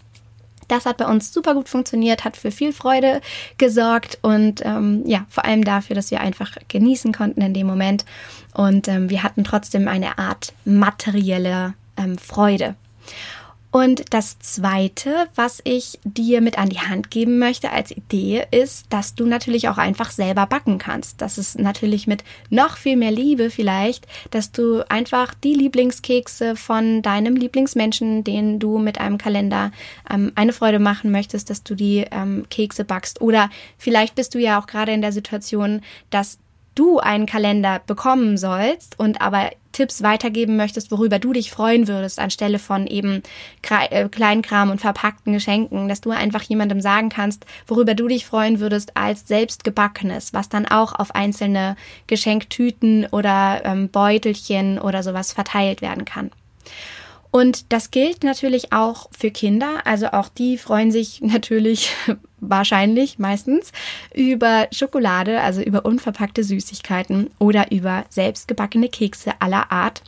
Das 0.74 0.88
hat 0.88 0.98
bei 0.98 1.06
uns 1.06 1.32
super 1.32 1.54
gut 1.54 1.70
funktioniert, 1.70 2.26
hat 2.26 2.36
für 2.36 2.50
viel 2.50 2.74
Freude 2.74 3.22
gesorgt 3.60 4.18
und 4.24 4.66
ähm, 4.66 5.04
ja, 5.06 5.28
vor 5.30 5.46
allem 5.46 5.64
dafür, 5.64 5.96
dass 5.96 6.10
wir 6.10 6.20
einfach 6.20 6.58
genießen 6.68 7.14
konnten 7.14 7.42
in 7.42 7.54
dem 7.54 7.68
Moment. 7.68 8.06
Und 8.56 8.88
ähm, 8.88 9.08
wir 9.12 9.22
hatten 9.22 9.44
trotzdem 9.44 9.88
eine 9.88 10.18
Art 10.18 10.52
materielle 10.66 11.76
ähm, 11.96 12.18
Freude. 12.18 12.74
Und 13.74 14.14
das 14.14 14.38
Zweite, 14.38 15.28
was 15.34 15.60
ich 15.64 16.00
dir 16.04 16.42
mit 16.42 16.60
an 16.60 16.70
die 16.70 16.82
Hand 16.82 17.10
geben 17.10 17.40
möchte 17.40 17.72
als 17.72 17.90
Idee, 17.90 18.46
ist, 18.52 18.86
dass 18.94 19.16
du 19.16 19.26
natürlich 19.26 19.68
auch 19.68 19.80
einfach 19.80 20.12
selber 20.12 20.46
backen 20.46 20.78
kannst. 20.78 21.22
Das 21.22 21.40
ist 21.40 21.58
natürlich 21.58 22.06
mit 22.06 22.24
noch 22.52 22.78
viel 22.78 22.96
mehr 22.98 23.10
Liebe 23.10 23.50
vielleicht, 23.50 24.06
dass 24.30 24.52
du 24.52 24.88
einfach 24.90 25.34
die 25.34 25.56
Lieblingskekse 25.56 26.56
von 26.56 27.02
deinem 27.02 27.36
Lieblingsmenschen, 27.36 28.24
den 28.24 28.60
du 28.60 28.78
mit 28.78 29.00
einem 29.00 29.18
Kalender 29.18 29.72
ähm, 30.08 30.32
eine 30.36 30.54
Freude 30.54 30.78
machen 30.78 31.10
möchtest, 31.10 31.50
dass 31.50 31.64
du 31.64 31.74
die 31.74 32.06
ähm, 32.12 32.46
Kekse 32.52 32.86
backst. 32.86 33.22
Oder 33.22 33.50
vielleicht 33.80 34.14
bist 34.14 34.36
du 34.36 34.40
ja 34.40 34.62
auch 34.62 34.68
gerade 34.68 34.92
in 34.92 35.02
der 35.02 35.12
Situation, 35.12 35.82
dass 36.12 36.38
du 36.76 37.00
einen 37.00 37.26
Kalender 37.26 37.82
bekommen 37.88 38.38
sollst 38.38 39.00
und 39.00 39.20
aber 39.20 39.50
Tipps 39.74 40.02
weitergeben 40.02 40.56
möchtest, 40.56 40.92
worüber 40.92 41.20
du 41.20 41.34
dich 41.34 41.52
freuen 41.52 41.88
würdest, 41.90 42.20
anstelle 42.20 42.60
von 42.60 42.88
eben 42.88 43.22
äh, 43.90 44.08
Kleinkram 44.08 44.72
und 44.72 44.80
verpackten 44.80 45.34
Geschenken, 45.34 45.90
dass 45.90 46.00
du 46.00 46.12
einfach 46.12 46.44
jemandem 46.44 46.80
sagen 46.80 47.10
kannst, 47.10 47.46
worüber 47.68 47.94
du 47.94 48.08
dich 48.08 48.26
freuen 48.26 48.60
würdest 48.60 48.96
als 48.96 49.28
selbstgebackenes, 49.28 50.34
was 50.34 50.48
dann 50.48 50.66
auch 50.66 50.94
auf 50.94 51.14
einzelne 51.14 51.76
Geschenktüten 52.08 53.08
oder 53.12 53.62
ähm, 53.66 53.90
Beutelchen 53.90 54.80
oder 54.80 55.04
sowas 55.04 55.34
verteilt 55.34 55.82
werden 55.82 56.06
kann. 56.06 56.32
Und 57.32 57.74
das 57.74 57.90
gilt 57.90 58.24
natürlich 58.24 58.74
auch 58.74 59.10
für 59.18 59.32
Kinder. 59.32 59.82
Also 59.86 60.10
auch 60.10 60.30
die 60.30 60.60
freuen 60.60 60.92
sich 60.92 61.20
natürlich 61.22 61.92
wahrscheinlich 62.50 63.20
meistens 63.20 63.72
über 64.14 64.68
Schokolade, 64.72 65.42
also 65.42 65.62
über 65.62 65.86
unverpackte 65.86 66.44
Süßigkeiten 66.44 67.30
oder 67.40 67.72
über 67.72 68.06
selbstgebackene 68.10 68.90
Kekse 68.90 69.34
aller 69.40 69.72
Art. 69.72 70.02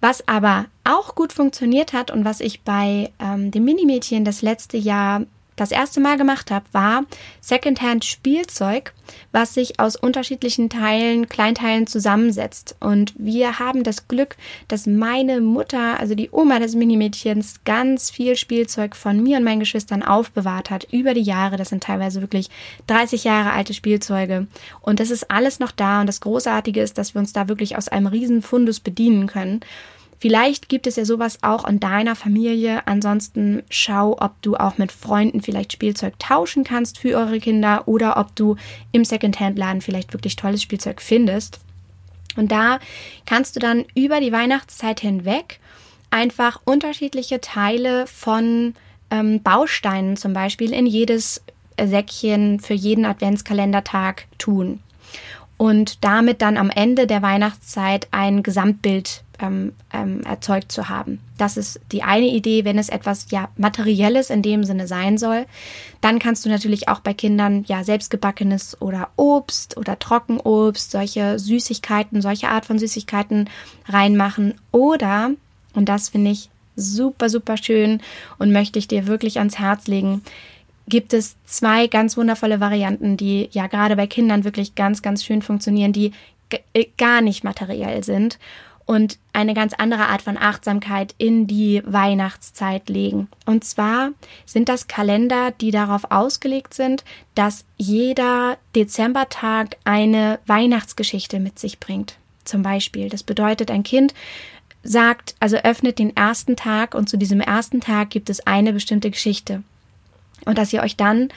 Was 0.00 0.26
aber 0.28 0.66
auch 0.84 1.14
gut 1.14 1.32
funktioniert 1.32 1.92
hat 1.92 2.10
und 2.10 2.24
was 2.24 2.40
ich 2.40 2.62
bei 2.62 3.10
ähm, 3.18 3.50
dem 3.50 3.64
Minimädchen 3.64 4.24
das 4.24 4.42
letzte 4.42 4.76
Jahr 4.76 5.22
das 5.58 5.72
erste 5.72 6.00
Mal 6.00 6.16
gemacht 6.16 6.50
habe, 6.50 6.64
war 6.72 7.04
Secondhand 7.40 8.04
Spielzeug, 8.04 8.92
was 9.32 9.54
sich 9.54 9.80
aus 9.80 9.96
unterschiedlichen 9.96 10.68
Teilen, 10.68 11.28
Kleinteilen 11.28 11.86
zusammensetzt. 11.86 12.76
Und 12.80 13.14
wir 13.18 13.58
haben 13.58 13.82
das 13.82 14.08
Glück, 14.08 14.36
dass 14.68 14.86
meine 14.86 15.40
Mutter, 15.40 15.98
also 15.98 16.14
die 16.14 16.30
Oma 16.30 16.58
des 16.58 16.74
Minimädchens, 16.74 17.60
ganz 17.64 18.10
viel 18.10 18.36
Spielzeug 18.36 18.96
von 18.96 19.22
mir 19.22 19.38
und 19.38 19.44
meinen 19.44 19.60
Geschwistern 19.60 20.02
aufbewahrt 20.02 20.70
hat 20.70 20.86
über 20.92 21.14
die 21.14 21.22
Jahre. 21.22 21.56
Das 21.56 21.70
sind 21.70 21.82
teilweise 21.82 22.20
wirklich 22.20 22.50
30 22.86 23.24
Jahre 23.24 23.52
alte 23.52 23.74
Spielzeuge. 23.74 24.46
Und 24.80 25.00
das 25.00 25.10
ist 25.10 25.30
alles 25.30 25.58
noch 25.58 25.72
da. 25.72 26.00
Und 26.00 26.06
das 26.06 26.20
Großartige 26.20 26.80
ist, 26.80 26.98
dass 26.98 27.14
wir 27.14 27.20
uns 27.20 27.32
da 27.32 27.48
wirklich 27.48 27.76
aus 27.76 27.88
einem 27.88 28.06
riesen 28.06 28.42
Fundus 28.42 28.80
bedienen 28.80 29.26
können. 29.26 29.60
Vielleicht 30.20 30.68
gibt 30.68 30.86
es 30.86 30.96
ja 30.96 31.04
sowas 31.04 31.38
auch 31.42 31.66
in 31.66 31.78
deiner 31.78 32.16
Familie. 32.16 32.86
Ansonsten 32.86 33.62
schau, 33.70 34.16
ob 34.20 34.40
du 34.42 34.56
auch 34.56 34.76
mit 34.76 34.90
Freunden 34.90 35.42
vielleicht 35.42 35.72
Spielzeug 35.72 36.18
tauschen 36.18 36.64
kannst 36.64 36.98
für 36.98 37.16
eure 37.16 37.38
Kinder 37.38 37.86
oder 37.86 38.16
ob 38.16 38.34
du 38.34 38.56
im 38.90 39.04
Secondhand-Laden 39.04 39.80
vielleicht 39.80 40.12
wirklich 40.12 40.34
tolles 40.36 40.62
Spielzeug 40.62 41.00
findest. 41.00 41.60
Und 42.36 42.50
da 42.50 42.78
kannst 43.26 43.56
du 43.56 43.60
dann 43.60 43.84
über 43.94 44.20
die 44.20 44.32
Weihnachtszeit 44.32 45.00
hinweg 45.00 45.60
einfach 46.10 46.60
unterschiedliche 46.64 47.40
Teile 47.40 48.06
von 48.06 48.74
ähm, 49.10 49.42
Bausteinen 49.42 50.16
zum 50.16 50.32
Beispiel 50.32 50.72
in 50.72 50.86
jedes 50.86 51.42
Säckchen 51.80 52.60
für 52.60 52.74
jeden 52.74 53.04
Adventskalendertag 53.04 54.26
tun 54.38 54.80
und 55.56 56.02
damit 56.04 56.42
dann 56.42 56.56
am 56.56 56.70
Ende 56.70 57.06
der 57.06 57.22
Weihnachtszeit 57.22 58.08
ein 58.10 58.42
Gesamtbild 58.42 59.22
ähm, 59.38 59.72
ähm, 59.92 60.22
erzeugt 60.22 60.72
zu 60.72 60.88
haben. 60.88 61.20
Das 61.36 61.56
ist 61.56 61.80
die 61.92 62.02
eine 62.02 62.26
Idee, 62.26 62.64
wenn 62.64 62.78
es 62.78 62.88
etwas 62.88 63.30
ja 63.30 63.48
materielles 63.56 64.30
in 64.30 64.42
dem 64.42 64.64
Sinne 64.64 64.86
sein 64.86 65.18
soll. 65.18 65.46
Dann 66.00 66.18
kannst 66.18 66.44
du 66.44 66.48
natürlich 66.48 66.88
auch 66.88 67.00
bei 67.00 67.14
Kindern 67.14 67.64
ja 67.68 67.84
selbstgebackenes 67.84 68.80
oder 68.80 69.08
Obst 69.16 69.76
oder 69.76 69.98
Trockenobst, 69.98 70.90
solche 70.90 71.38
Süßigkeiten, 71.38 72.20
solche 72.22 72.48
Art 72.48 72.66
von 72.66 72.78
Süßigkeiten 72.78 73.48
reinmachen. 73.86 74.54
Oder, 74.72 75.30
und 75.74 75.88
das 75.88 76.08
finde 76.08 76.32
ich 76.32 76.50
super, 76.76 77.28
super 77.28 77.56
schön 77.56 78.00
und 78.38 78.52
möchte 78.52 78.78
ich 78.78 78.88
dir 78.88 79.06
wirklich 79.06 79.38
ans 79.38 79.58
Herz 79.58 79.86
legen, 79.86 80.22
gibt 80.88 81.12
es 81.12 81.36
zwei 81.44 81.86
ganz 81.86 82.16
wundervolle 82.16 82.60
Varianten, 82.60 83.16
die 83.16 83.48
ja 83.52 83.66
gerade 83.66 83.94
bei 83.94 84.06
Kindern 84.06 84.44
wirklich 84.44 84.74
ganz, 84.74 85.02
ganz 85.02 85.22
schön 85.22 85.42
funktionieren, 85.42 85.92
die 85.92 86.12
äh, 86.72 86.86
gar 86.96 87.20
nicht 87.20 87.44
materiell 87.44 88.02
sind 88.04 88.38
und 88.88 89.18
eine 89.34 89.52
ganz 89.52 89.74
andere 89.74 90.06
Art 90.06 90.22
von 90.22 90.38
Achtsamkeit 90.38 91.14
in 91.18 91.46
die 91.46 91.82
Weihnachtszeit 91.84 92.88
legen. 92.88 93.28
Und 93.44 93.62
zwar 93.62 94.12
sind 94.46 94.70
das 94.70 94.88
Kalender, 94.88 95.50
die 95.50 95.70
darauf 95.70 96.10
ausgelegt 96.10 96.72
sind, 96.72 97.04
dass 97.34 97.66
jeder 97.76 98.56
Dezembertag 98.74 99.76
eine 99.84 100.38
Weihnachtsgeschichte 100.46 101.38
mit 101.38 101.58
sich 101.58 101.78
bringt. 101.78 102.16
Zum 102.44 102.62
Beispiel. 102.62 103.10
Das 103.10 103.22
bedeutet, 103.22 103.70
ein 103.70 103.82
Kind 103.82 104.14
sagt, 104.82 105.34
also 105.38 105.58
öffnet 105.58 105.98
den 105.98 106.16
ersten 106.16 106.56
Tag 106.56 106.94
und 106.94 107.10
zu 107.10 107.18
diesem 107.18 107.42
ersten 107.42 107.82
Tag 107.82 108.08
gibt 108.08 108.30
es 108.30 108.46
eine 108.46 108.72
bestimmte 108.72 109.10
Geschichte 109.10 109.62
und 110.46 110.56
dass 110.56 110.72
ihr 110.72 110.82
euch 110.82 110.96
dann 110.96 111.28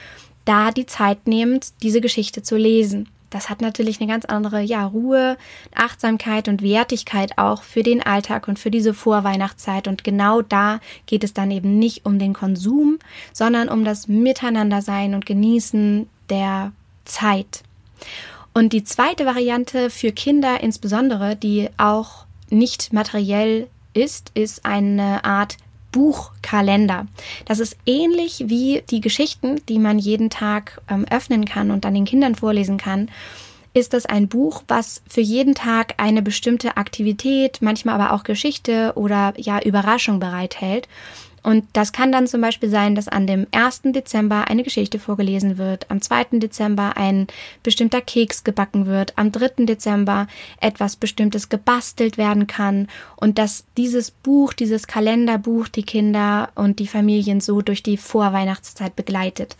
da 0.45 0.71
die 0.71 0.85
Zeit 0.85 1.27
nehmt, 1.27 1.73
diese 1.83 1.99
Geschichte 1.99 2.43
zu 2.43 2.55
lesen. 2.55 3.09
Das 3.31 3.49
hat 3.49 3.61
natürlich 3.61 3.99
eine 3.99 4.11
ganz 4.11 4.25
andere 4.25 4.61
ja, 4.61 4.85
Ruhe, 4.85 5.37
Achtsamkeit 5.73 6.47
und 6.47 6.61
Wertigkeit 6.61 7.37
auch 7.37 7.63
für 7.63 7.81
den 7.81 8.03
Alltag 8.03 8.47
und 8.47 8.59
für 8.59 8.69
diese 8.69 8.93
Vorweihnachtszeit. 8.93 9.87
Und 9.87 10.03
genau 10.03 10.41
da 10.43 10.79
geht 11.07 11.23
es 11.23 11.33
dann 11.33 11.49
eben 11.49 11.79
nicht 11.79 12.05
um 12.05 12.19
den 12.19 12.33
Konsum, 12.33 12.99
sondern 13.33 13.69
um 13.69 13.83
das 13.85 14.07
Miteinandersein 14.07 15.15
und 15.15 15.25
Genießen 15.25 16.07
der 16.29 16.73
Zeit. 17.05 17.63
Und 18.53 18.73
die 18.73 18.83
zweite 18.83 19.25
Variante 19.25 19.89
für 19.89 20.11
Kinder 20.11 20.61
insbesondere, 20.61 21.37
die 21.37 21.69
auch 21.77 22.25
nicht 22.49 22.91
materiell 22.91 23.67
ist, 23.93 24.31
ist 24.33 24.65
eine 24.65 25.23
Art 25.23 25.55
Buchkalender. 25.91 27.07
Das 27.45 27.59
ist 27.59 27.77
ähnlich 27.85 28.45
wie 28.47 28.83
die 28.89 29.01
Geschichten, 29.01 29.61
die 29.67 29.79
man 29.79 29.99
jeden 29.99 30.29
Tag 30.29 30.81
ähm, 30.89 31.05
öffnen 31.09 31.45
kann 31.45 31.71
und 31.71 31.85
dann 31.85 31.93
den 31.93 32.05
Kindern 32.05 32.35
vorlesen 32.35 32.77
kann 32.77 33.09
ist 33.73 33.93
das 33.93 34.05
ein 34.05 34.27
Buch, 34.27 34.63
was 34.67 35.01
für 35.07 35.21
jeden 35.21 35.55
Tag 35.55 35.93
eine 35.97 36.21
bestimmte 36.21 36.75
Aktivität, 36.77 37.59
manchmal 37.61 37.99
aber 37.99 38.13
auch 38.13 38.23
Geschichte 38.23 38.93
oder 38.95 39.33
ja 39.37 39.61
Überraschung 39.61 40.19
bereithält. 40.19 40.87
Und 41.43 41.65
das 41.73 41.91
kann 41.91 42.11
dann 42.11 42.27
zum 42.27 42.41
Beispiel 42.41 42.69
sein, 42.69 42.93
dass 42.93 43.07
an 43.07 43.25
dem 43.25 43.47
1. 43.51 43.81
Dezember 43.85 44.47
eine 44.47 44.63
Geschichte 44.63 44.99
vorgelesen 44.99 45.57
wird, 45.57 45.89
am 45.89 46.01
2. 46.01 46.39
Dezember 46.39 46.97
ein 46.97 47.27
bestimmter 47.63 48.01
Keks 48.01 48.43
gebacken 48.43 48.85
wird, 48.85 49.13
am 49.17 49.31
3. 49.31 49.65
Dezember 49.65 50.27
etwas 50.59 50.95
Bestimmtes 50.95 51.49
gebastelt 51.49 52.17
werden 52.17 52.45
kann 52.45 52.87
und 53.15 53.37
dass 53.39 53.65
dieses 53.75 54.11
Buch, 54.11 54.53
dieses 54.53 54.85
Kalenderbuch 54.85 55.67
die 55.67 55.83
Kinder 55.83 56.49
und 56.55 56.79
die 56.79 56.87
Familien 56.87 57.41
so 57.41 57.61
durch 57.61 57.81
die 57.81 57.97
Vorweihnachtszeit 57.97 58.95
begleitet. 58.95 59.57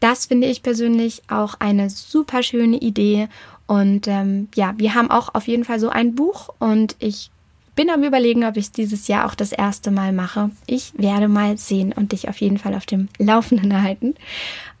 Das 0.00 0.26
finde 0.26 0.46
ich 0.46 0.62
persönlich 0.62 1.22
auch 1.28 1.54
eine 1.58 1.90
super 1.90 2.42
schöne 2.42 2.76
Idee. 2.76 3.28
Und 3.66 4.06
ähm, 4.06 4.48
ja, 4.54 4.74
wir 4.76 4.94
haben 4.94 5.10
auch 5.10 5.34
auf 5.34 5.48
jeden 5.48 5.64
Fall 5.64 5.80
so 5.80 5.88
ein 5.88 6.14
Buch 6.14 6.50
und 6.58 6.94
ich 7.00 7.30
bin 7.76 7.90
am 7.90 8.02
Überlegen, 8.02 8.44
ob 8.44 8.56
ich 8.56 8.64
es 8.66 8.72
dieses 8.72 9.06
Jahr 9.06 9.26
auch 9.26 9.34
das 9.34 9.52
erste 9.52 9.92
Mal 9.92 10.12
mache. 10.12 10.50
Ich 10.66 10.92
werde 10.96 11.28
mal 11.28 11.56
sehen 11.56 11.92
und 11.92 12.10
dich 12.12 12.28
auf 12.28 12.40
jeden 12.40 12.58
Fall 12.58 12.74
auf 12.74 12.86
dem 12.86 13.08
Laufenden 13.18 13.82
halten. 13.82 14.14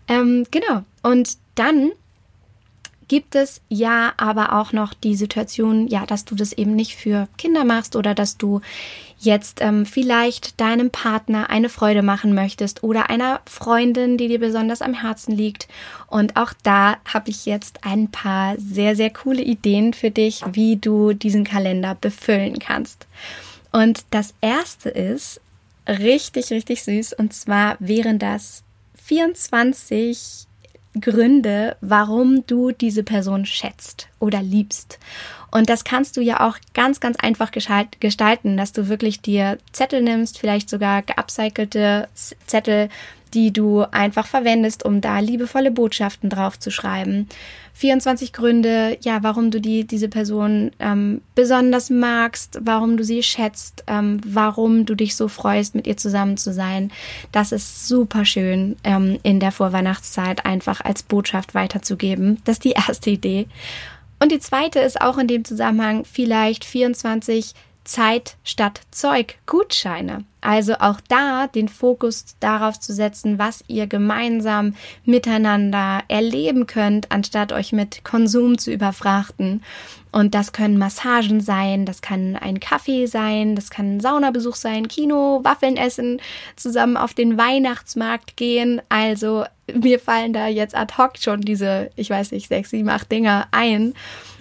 Ähm, 0.08 0.46
genau. 0.50 0.82
Und 1.02 1.36
dann 1.54 1.92
gibt 3.08 3.34
es 3.34 3.60
ja 3.68 4.12
aber 4.16 4.52
auch 4.52 4.72
noch 4.72 4.94
die 4.94 5.16
Situation, 5.16 5.86
ja, 5.86 6.06
dass 6.06 6.24
du 6.24 6.34
das 6.34 6.52
eben 6.52 6.74
nicht 6.74 6.96
für 6.96 7.28
Kinder 7.38 7.64
machst 7.64 7.96
oder 7.96 8.14
dass 8.14 8.36
du 8.36 8.60
jetzt 9.18 9.60
ähm, 9.62 9.86
vielleicht 9.86 10.60
deinem 10.60 10.90
Partner 10.90 11.48
eine 11.50 11.68
Freude 11.68 12.02
machen 12.02 12.34
möchtest 12.34 12.82
oder 12.82 13.08
einer 13.08 13.40
Freundin, 13.46 14.18
die 14.18 14.28
dir 14.28 14.40
besonders 14.40 14.82
am 14.82 14.94
Herzen 14.94 15.32
liegt. 15.32 15.68
Und 16.08 16.36
auch 16.36 16.52
da 16.62 16.96
habe 17.06 17.30
ich 17.30 17.46
jetzt 17.46 17.84
ein 17.84 18.10
paar 18.10 18.56
sehr, 18.58 18.96
sehr 18.96 19.10
coole 19.10 19.42
Ideen 19.42 19.94
für 19.94 20.10
dich, 20.10 20.42
wie 20.52 20.76
du 20.76 21.12
diesen 21.12 21.44
Kalender 21.44 21.94
befüllen 21.94 22.58
kannst. 22.58 23.06
Und 23.72 24.04
das 24.10 24.34
erste 24.40 24.90
ist 24.90 25.40
richtig, 25.88 26.50
richtig 26.50 26.82
süß. 26.82 27.14
Und 27.14 27.32
zwar 27.32 27.76
wären 27.78 28.18
das 28.18 28.64
24 29.04 30.45
Gründe, 31.00 31.76
warum 31.80 32.46
du 32.46 32.70
diese 32.70 33.02
Person 33.02 33.46
schätzt 33.46 34.08
oder 34.18 34.42
liebst. 34.42 34.98
Und 35.56 35.70
das 35.70 35.84
kannst 35.84 36.18
du 36.18 36.20
ja 36.20 36.46
auch 36.46 36.58
ganz, 36.74 37.00
ganz 37.00 37.16
einfach 37.18 37.50
gestalten, 37.50 38.58
dass 38.58 38.74
du 38.74 38.88
wirklich 38.88 39.22
dir 39.22 39.56
Zettel 39.72 40.02
nimmst, 40.02 40.38
vielleicht 40.38 40.68
sogar 40.68 41.00
geupcycelte 41.00 42.08
Zettel, 42.46 42.90
die 43.32 43.54
du 43.54 43.80
einfach 43.90 44.26
verwendest, 44.26 44.84
um 44.84 45.00
da 45.00 45.18
liebevolle 45.18 45.70
Botschaften 45.70 46.28
drauf 46.28 46.58
zu 46.58 46.70
schreiben. 46.70 47.26
24 47.72 48.34
Gründe, 48.34 48.98
ja, 49.00 49.22
warum 49.22 49.50
du 49.50 49.58
die, 49.58 49.86
diese 49.86 50.08
Person 50.08 50.72
ähm, 50.78 51.22
besonders 51.34 51.88
magst, 51.88 52.58
warum 52.60 52.98
du 52.98 53.04
sie 53.04 53.22
schätzt, 53.22 53.82
ähm, 53.86 54.20
warum 54.26 54.84
du 54.84 54.94
dich 54.94 55.16
so 55.16 55.26
freust, 55.26 55.74
mit 55.74 55.86
ihr 55.86 55.96
zusammen 55.96 56.36
zu 56.36 56.52
sein. 56.52 56.90
Das 57.32 57.52
ist 57.52 57.88
super 57.88 58.26
schön 58.26 58.76
ähm, 58.84 59.18
in 59.22 59.40
der 59.40 59.52
Vorweihnachtszeit 59.52 60.44
einfach 60.44 60.82
als 60.82 61.02
Botschaft 61.02 61.54
weiterzugeben. 61.54 62.42
Das 62.44 62.56
ist 62.56 62.64
die 62.64 62.72
erste 62.72 63.08
Idee. 63.08 63.46
Und 64.18 64.32
die 64.32 64.40
zweite 64.40 64.80
ist 64.80 65.00
auch 65.00 65.18
in 65.18 65.28
dem 65.28 65.44
Zusammenhang 65.44 66.04
vielleicht 66.04 66.64
24 66.64 67.54
Zeit 67.84 68.36
statt 68.44 68.80
Zeug 68.90 69.38
Gutscheine. 69.46 70.24
Also 70.46 70.74
auch 70.74 71.00
da 71.08 71.48
den 71.48 71.66
Fokus 71.66 72.36
darauf 72.38 72.78
zu 72.78 72.92
setzen, 72.92 73.36
was 73.36 73.64
ihr 73.66 73.88
gemeinsam 73.88 74.76
miteinander 75.04 76.04
erleben 76.06 76.68
könnt, 76.68 77.10
anstatt 77.10 77.50
euch 77.50 77.72
mit 77.72 78.04
Konsum 78.04 78.56
zu 78.56 78.70
überfrachten. 78.70 79.64
Und 80.12 80.36
das 80.36 80.52
können 80.52 80.78
Massagen 80.78 81.40
sein, 81.40 81.84
das 81.84 82.00
kann 82.00 82.36
ein 82.36 82.60
Kaffee 82.60 83.06
sein, 83.06 83.56
das 83.56 83.70
kann 83.70 83.96
ein 83.96 84.00
Saunabesuch 84.00 84.54
sein, 84.54 84.86
Kino, 84.86 85.40
Waffeln 85.42 85.76
essen, 85.76 86.20
zusammen 86.54 86.96
auf 86.96 87.12
den 87.12 87.36
Weihnachtsmarkt 87.36 88.36
gehen. 88.36 88.80
Also 88.88 89.46
mir 89.74 89.98
fallen 89.98 90.32
da 90.32 90.46
jetzt 90.46 90.76
ad 90.76 90.94
hoc 90.96 91.18
schon 91.18 91.40
diese, 91.40 91.90
ich 91.96 92.08
weiß 92.08 92.30
nicht, 92.30 92.46
sechs, 92.46 92.70
sieben, 92.70 92.88
acht 92.88 93.10
Dinger 93.10 93.48
ein. 93.50 93.94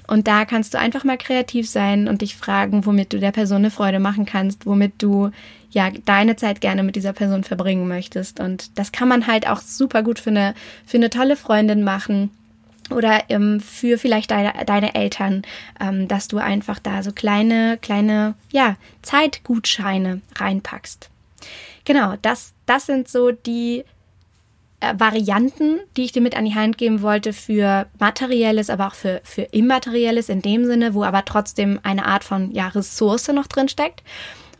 Und 0.07 0.27
da 0.27 0.45
kannst 0.45 0.75
du 0.75 0.77
einfach 0.77 1.03
mal 1.03 1.17
kreativ 1.17 1.67
sein 1.67 2.07
und 2.07 2.21
dich 2.21 2.35
fragen, 2.35 2.85
womit 2.85 3.11
du 3.11 3.19
der 3.19 3.31
Person 3.31 3.57
eine 3.57 3.71
Freude 3.71 3.99
machen 3.99 4.25
kannst, 4.25 4.67
womit 4.67 5.01
du 5.01 5.31
ja 5.75 5.91
deine 6.05 6.37
Zeit 6.37 6.61
gerne 6.61 6.83
mit 6.83 6.95
dieser 6.95 7.13
Person 7.13 7.43
verbringen 7.43 7.87
möchtest. 7.87 8.39
Und 8.39 8.79
das 8.79 8.93
kann 8.93 9.09
man 9.09 9.27
halt 9.27 9.47
auch 9.47 9.59
super 9.59 10.01
gut 10.03 10.19
für 10.19 10.29
eine, 10.29 10.55
für 10.85 10.97
eine 10.97 11.09
tolle 11.09 11.35
Freundin 11.35 11.83
machen 11.83 12.31
oder 12.89 13.23
ähm, 13.29 13.59
für 13.59 13.97
vielleicht 13.97 14.31
deine, 14.31 14.53
deine 14.65 14.95
Eltern, 14.95 15.41
ähm, 15.79 16.07
dass 16.07 16.29
du 16.29 16.37
einfach 16.37 16.79
da 16.79 17.03
so 17.03 17.11
kleine, 17.11 17.77
kleine, 17.81 18.35
ja, 18.51 18.77
Zeitgutscheine 19.01 20.21
reinpackst. 20.35 21.09
Genau, 21.83 22.15
das, 22.21 22.53
das 22.65 22.85
sind 22.85 23.09
so 23.09 23.31
die 23.31 23.83
Varianten, 24.81 25.79
die 25.97 26.03
ich 26.03 26.11
dir 26.11 26.21
mit 26.21 26.35
an 26.35 26.45
die 26.45 26.55
Hand 26.55 26.77
geben 26.77 27.01
wollte 27.01 27.33
für 27.33 27.87
materielles, 27.99 28.69
aber 28.69 28.87
auch 28.87 28.93
für, 28.93 29.21
für 29.23 29.43
immaterielles 29.43 30.29
in 30.29 30.41
dem 30.41 30.65
Sinne, 30.65 30.93
wo 30.93 31.03
aber 31.03 31.25
trotzdem 31.25 31.79
eine 31.83 32.05
Art 32.05 32.23
von 32.23 32.51
ja, 32.51 32.67
Ressource 32.67 33.27
noch 33.29 33.47
drin 33.47 33.69
steckt. 33.69 34.03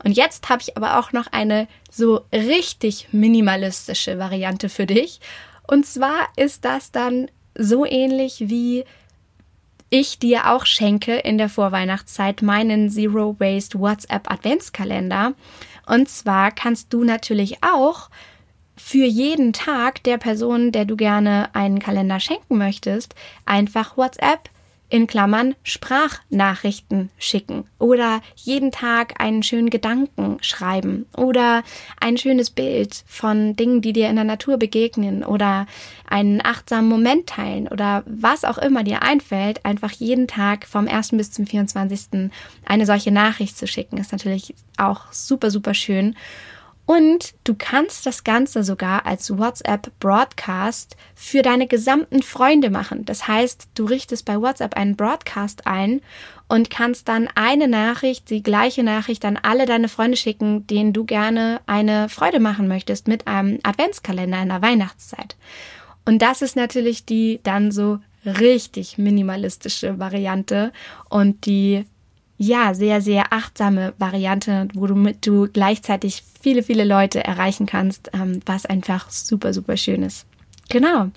Und 0.04 0.12
jetzt 0.12 0.48
habe 0.48 0.62
ich 0.62 0.76
aber 0.76 0.98
auch 0.98 1.12
noch 1.12 1.26
eine 1.32 1.68
so 1.90 2.22
richtig 2.32 3.08
minimalistische 3.12 4.18
Variante 4.18 4.68
für 4.68 4.86
dich. 4.86 5.20
Und 5.66 5.86
zwar 5.86 6.28
ist 6.36 6.64
das 6.64 6.92
dann 6.92 7.28
so 7.54 7.84
ähnlich 7.84 8.48
wie 8.48 8.84
ich 9.88 10.18
dir 10.18 10.50
auch 10.50 10.66
schenke 10.66 11.16
in 11.16 11.38
der 11.38 11.48
Vorweihnachtszeit 11.48 12.42
meinen 12.42 12.90
Zero 12.90 13.36
Waste 13.38 13.78
WhatsApp 13.78 14.30
Adventskalender. 14.30 15.34
Und 15.86 16.08
zwar 16.08 16.50
kannst 16.50 16.92
du 16.92 17.04
natürlich 17.04 17.62
auch 17.62 18.10
für 18.76 19.04
jeden 19.04 19.52
Tag 19.52 20.02
der 20.04 20.18
Person, 20.18 20.72
der 20.72 20.84
du 20.84 20.96
gerne 20.96 21.54
einen 21.54 21.78
Kalender 21.78 22.20
schenken 22.20 22.58
möchtest, 22.58 23.14
einfach 23.44 23.96
WhatsApp 23.96 24.50
in 24.88 25.06
Klammern 25.06 25.54
Sprachnachrichten 25.64 27.10
schicken 27.18 27.64
oder 27.78 28.20
jeden 28.36 28.70
Tag 28.70 29.20
einen 29.20 29.42
schönen 29.42 29.70
Gedanken 29.70 30.38
schreiben 30.42 31.06
oder 31.16 31.64
ein 32.00 32.16
schönes 32.16 32.50
Bild 32.50 33.02
von 33.06 33.56
Dingen, 33.56 33.82
die 33.82 33.92
dir 33.92 34.08
in 34.08 34.16
der 34.16 34.24
Natur 34.24 34.58
begegnen 34.58 35.24
oder 35.24 35.66
einen 36.08 36.44
achtsamen 36.44 36.88
Moment 36.88 37.26
teilen 37.26 37.66
oder 37.66 38.04
was 38.06 38.44
auch 38.44 38.58
immer 38.58 38.84
dir 38.84 39.02
einfällt, 39.02 39.64
einfach 39.64 39.90
jeden 39.90 40.28
Tag 40.28 40.66
vom 40.66 40.86
1. 40.86 41.10
bis 41.12 41.32
zum 41.32 41.46
24. 41.46 42.30
eine 42.64 42.86
solche 42.86 43.10
Nachricht 43.10 43.58
zu 43.58 43.66
schicken, 43.66 43.98
ist 43.98 44.12
natürlich 44.12 44.54
auch 44.76 45.12
super, 45.12 45.50
super 45.50 45.74
schön. 45.74 46.14
Und 46.86 47.34
du 47.42 47.56
kannst 47.58 48.06
das 48.06 48.22
Ganze 48.22 48.62
sogar 48.62 49.06
als 49.06 49.36
WhatsApp 49.36 49.90
Broadcast 49.98 50.96
für 51.16 51.42
deine 51.42 51.66
gesamten 51.66 52.22
Freunde 52.22 52.70
machen. 52.70 53.04
Das 53.04 53.26
heißt, 53.26 53.68
du 53.74 53.86
richtest 53.86 54.24
bei 54.24 54.40
WhatsApp 54.40 54.76
einen 54.76 54.94
Broadcast 54.94 55.66
ein 55.66 56.00
und 56.48 56.70
kannst 56.70 57.08
dann 57.08 57.28
eine 57.34 57.66
Nachricht, 57.66 58.30
die 58.30 58.42
gleiche 58.42 58.84
Nachricht 58.84 59.24
an 59.24 59.36
alle 59.36 59.66
deine 59.66 59.88
Freunde 59.88 60.16
schicken, 60.16 60.64
denen 60.68 60.92
du 60.92 61.04
gerne 61.04 61.60
eine 61.66 62.08
Freude 62.08 62.38
machen 62.38 62.68
möchtest 62.68 63.08
mit 63.08 63.26
einem 63.26 63.58
Adventskalender 63.64 64.40
in 64.40 64.48
der 64.48 64.62
Weihnachtszeit. 64.62 65.36
Und 66.04 66.22
das 66.22 66.40
ist 66.40 66.54
natürlich 66.54 67.04
die 67.04 67.40
dann 67.42 67.72
so 67.72 67.98
richtig 68.24 68.96
minimalistische 68.96 69.98
Variante 69.98 70.72
und 71.08 71.46
die 71.46 71.84
ja, 72.38 72.74
sehr, 72.74 73.00
sehr 73.00 73.32
achtsame 73.32 73.94
Variante, 73.98 74.68
wo 74.74 74.86
du 74.86 74.94
mit 74.94 75.26
du 75.26 75.48
gleichzeitig 75.50 76.22
viele, 76.40 76.62
viele 76.62 76.84
Leute 76.84 77.24
erreichen 77.24 77.66
kannst, 77.66 78.10
ähm, 78.12 78.40
was 78.44 78.66
einfach 78.66 79.10
super, 79.10 79.54
super 79.54 79.76
schön 79.76 80.02
ist. 80.02 80.26
Genau. 80.68 81.10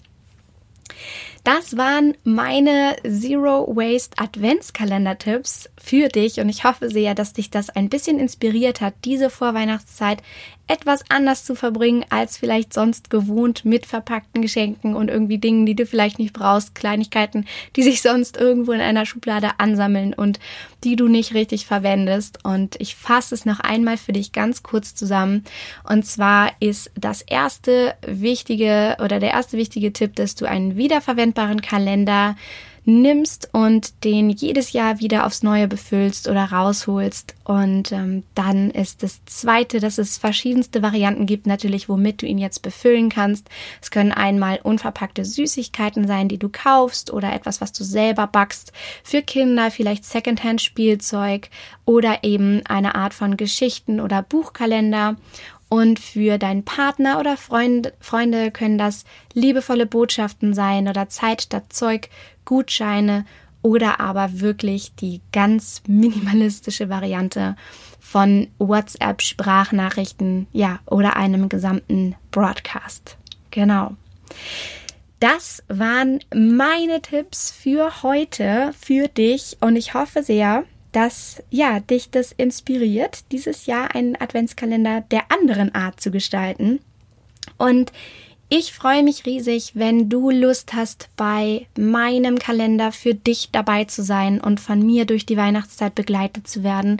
Das 1.51 1.77
waren 1.77 2.15
meine 2.23 2.95
Zero 3.01 3.75
Waste 3.75 4.15
Adventskalender-Tipps 4.19 5.71
für 5.81 6.07
dich 6.07 6.39
und 6.39 6.47
ich 6.47 6.63
hoffe 6.63 6.91
sehr, 6.91 7.15
dass 7.15 7.33
dich 7.33 7.49
das 7.49 7.71
ein 7.71 7.89
bisschen 7.89 8.19
inspiriert 8.19 8.81
hat, 8.81 8.93
diese 9.03 9.31
Vorweihnachtszeit 9.31 10.21
etwas 10.69 11.03
anders 11.09 11.43
zu 11.45 11.55
verbringen 11.55 12.05
als 12.11 12.37
vielleicht 12.37 12.73
sonst 12.73 13.09
gewohnt 13.09 13.65
mit 13.65 13.87
verpackten 13.87 14.43
Geschenken 14.43 14.95
und 14.95 15.09
irgendwie 15.09 15.39
Dingen, 15.39 15.65
die 15.65 15.75
du 15.75 15.87
vielleicht 15.87 16.19
nicht 16.19 16.31
brauchst, 16.31 16.75
Kleinigkeiten, 16.75 17.45
die 17.75 17.81
sich 17.81 18.03
sonst 18.03 18.37
irgendwo 18.37 18.71
in 18.71 18.79
einer 18.79 19.07
Schublade 19.07 19.49
ansammeln 19.57 20.13
und 20.13 20.39
die 20.83 20.95
du 20.95 21.07
nicht 21.07 21.33
richtig 21.33 21.65
verwendest. 21.65 22.45
Und 22.45 22.79
ich 22.79 22.95
fasse 22.95 23.33
es 23.33 23.45
noch 23.45 23.59
einmal 23.59 23.97
für 23.97 24.13
dich 24.13 24.31
ganz 24.31 24.61
kurz 24.61 24.93
zusammen. 24.93 25.43
Und 25.83 26.05
zwar 26.05 26.51
ist 26.59 26.91
das 26.95 27.23
erste 27.23 27.95
wichtige 28.05 28.95
oder 29.03 29.19
der 29.19 29.31
erste 29.31 29.57
wichtige 29.57 29.91
Tipp, 29.91 30.15
dass 30.15 30.35
du 30.35 30.45
einen 30.45 30.77
wiederverwendbaren 30.77 31.38
Kalender 31.61 32.35
nimmst 32.89 33.49
und 33.53 34.03
den 34.03 34.29
jedes 34.29 34.73
Jahr 34.73 34.99
wieder 34.99 35.25
aufs 35.25 35.43
Neue 35.43 35.67
befüllst 35.67 36.27
oder 36.27 36.45
rausholst. 36.45 37.35
Und 37.43 37.91
ähm, 37.91 38.23
dann 38.35 38.71
ist 38.71 39.03
das 39.03 39.23
zweite, 39.25 39.79
dass 39.79 39.97
es 39.97 40.17
verschiedenste 40.17 40.81
Varianten 40.81 41.25
gibt, 41.25 41.47
natürlich, 41.47 41.89
womit 41.89 42.21
du 42.21 42.25
ihn 42.25 42.37
jetzt 42.37 42.61
befüllen 42.61 43.09
kannst. 43.09 43.49
Es 43.81 43.91
können 43.91 44.11
einmal 44.11 44.59
unverpackte 44.63 45.23
Süßigkeiten 45.23 46.07
sein, 46.07 46.27
die 46.27 46.37
du 46.37 46.49
kaufst 46.49 47.11
oder 47.11 47.33
etwas, 47.33 47.61
was 47.61 47.71
du 47.71 47.83
selber 47.83 48.27
backst. 48.27 48.71
Für 49.03 49.21
Kinder 49.21 49.71
vielleicht 49.71 50.05
Secondhand-Spielzeug 50.05 51.49
oder 51.85 52.23
eben 52.23 52.65
eine 52.65 52.95
Art 52.95 53.13
von 53.13 53.37
Geschichten- 53.37 53.99
oder 53.99 54.21
Buchkalender. 54.21 55.15
Und 55.69 55.99
für 55.99 56.39
deinen 56.39 56.65
Partner 56.65 57.19
oder 57.19 57.37
Freund, 57.37 57.93
Freunde 57.99 58.49
können 58.49 58.79
das 58.79 59.05
liebevolle 59.33 59.85
Botschaften 59.85 60.55
sein 60.55 60.87
oder 60.87 61.09
Zeit 61.09 61.43
statt 61.43 61.65
Zeug, 61.69 62.09
Gutscheine 62.43 63.25
oder 63.61 63.99
aber 63.99 64.39
wirklich 64.39 64.95
die 64.95 65.21
ganz 65.31 65.83
minimalistische 65.87 66.89
Variante 66.89 67.55
von 67.99 68.47
WhatsApp-Sprachnachrichten, 68.57 70.47
ja, 70.51 70.79
oder 70.87 71.15
einem 71.15 71.49
gesamten 71.49 72.15
Broadcast. 72.31 73.17
Genau. 73.51 73.95
Das 75.19 75.63
waren 75.67 76.19
meine 76.33 77.01
Tipps 77.01 77.51
für 77.51 78.03
heute, 78.03 78.71
für 78.79 79.07
dich 79.07 79.57
und 79.59 79.75
ich 79.75 79.93
hoffe 79.93 80.23
sehr, 80.23 80.63
dass 80.91 81.43
ja 81.49 81.79
dich 81.79 82.09
das 82.09 82.31
inspiriert, 82.31 83.23
dieses 83.31 83.65
Jahr 83.65 83.95
einen 83.95 84.15
Adventskalender 84.19 85.01
der 85.11 85.31
anderen 85.31 85.73
Art 85.75 86.01
zu 86.01 86.11
gestalten. 86.11 86.79
Und 87.57 87.91
ich 88.51 88.73
freue 88.73 89.03
mich 89.03 89.27
riesig, 89.27 89.73
wenn 89.75 90.09
du 90.09 90.31
Lust 90.31 90.73
hast, 90.73 91.09
bei 91.15 91.67
meinem 91.77 92.39
Kalender 92.39 92.91
für 92.91 93.13
dich 93.13 93.49
dabei 93.51 93.83
zu 93.83 94.01
sein 94.01 94.41
und 94.41 94.59
von 94.59 94.83
mir 94.83 95.05
durch 95.05 95.27
die 95.27 95.37
Weihnachtszeit 95.37 95.93
begleitet 95.93 96.47
zu 96.47 96.63
werden. 96.63 96.99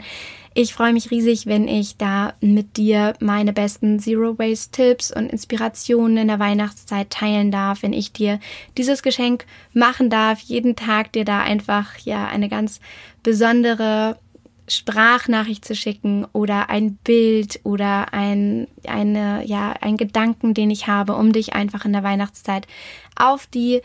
Ich 0.62 0.74
freue 0.74 0.92
mich 0.92 1.10
riesig, 1.10 1.46
wenn 1.46 1.68
ich 1.68 1.96
da 1.96 2.34
mit 2.42 2.76
dir 2.76 3.14
meine 3.18 3.54
besten 3.54 3.98
Zero 3.98 4.38
Waste 4.38 4.72
Tipps 4.72 5.10
und 5.10 5.32
Inspirationen 5.32 6.18
in 6.18 6.28
der 6.28 6.38
Weihnachtszeit 6.38 7.08
teilen 7.08 7.50
darf, 7.50 7.82
wenn 7.82 7.94
ich 7.94 8.12
dir 8.12 8.38
dieses 8.76 9.02
Geschenk 9.02 9.46
machen 9.72 10.10
darf, 10.10 10.38
jeden 10.40 10.76
Tag 10.76 11.12
dir 11.12 11.24
da 11.24 11.40
einfach 11.40 11.96
ja 12.00 12.26
eine 12.26 12.50
ganz 12.50 12.80
besondere 13.22 14.18
Sprachnachricht 14.68 15.64
zu 15.64 15.74
schicken 15.74 16.26
oder 16.34 16.68
ein 16.68 16.96
Bild 17.04 17.60
oder 17.62 18.12
ein, 18.12 18.68
eine, 18.86 19.42
ja, 19.46 19.72
ein 19.80 19.96
Gedanken, 19.96 20.52
den 20.52 20.70
ich 20.70 20.86
habe, 20.86 21.14
um 21.14 21.32
dich 21.32 21.54
einfach 21.54 21.86
in 21.86 21.94
der 21.94 22.02
Weihnachtszeit 22.02 22.66
auf 23.16 23.46
die 23.46 23.80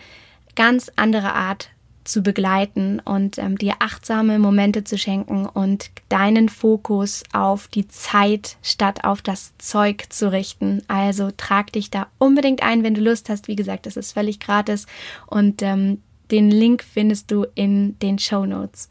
ganz 0.56 0.92
andere 0.98 1.36
Art 1.36 1.70
zu 2.06 2.22
begleiten 2.22 3.02
und 3.04 3.38
ähm, 3.38 3.58
dir 3.58 3.76
achtsame 3.80 4.40
Momente 4.40 4.84
zu 4.84 4.98
schenken 4.98 5.46
und 5.46 5.90
deinen 6.08 6.50
Fokus 6.50 7.24
auf 7.34 7.68
die 7.68 7.88
Zeit 7.88 8.58
statt 8.62 9.04
auf 9.04 9.22
das 9.22 9.54
Zeug 9.58 10.06
zu 10.10 10.32
richten. 10.32 10.82
Also 10.88 11.32
trag 11.36 11.74
dich 11.74 11.90
da 11.90 12.08
unbedingt 12.18 12.64
ein, 12.64 12.84
wenn 12.84 12.94
du 12.94 13.02
Lust 13.02 13.30
hast. 13.30 13.48
Wie 13.48 13.56
gesagt, 13.56 13.86
das 13.86 13.98
ist 13.98 14.14
völlig 14.14 14.40
gratis 14.40 14.86
und 15.28 15.62
ähm, 15.62 16.02
den 16.32 16.50
Link 16.50 16.84
findest 16.84 17.32
du 17.32 17.46
in 17.56 18.00
den 18.00 18.20
Show 18.20 18.46
Notes. 18.46 18.90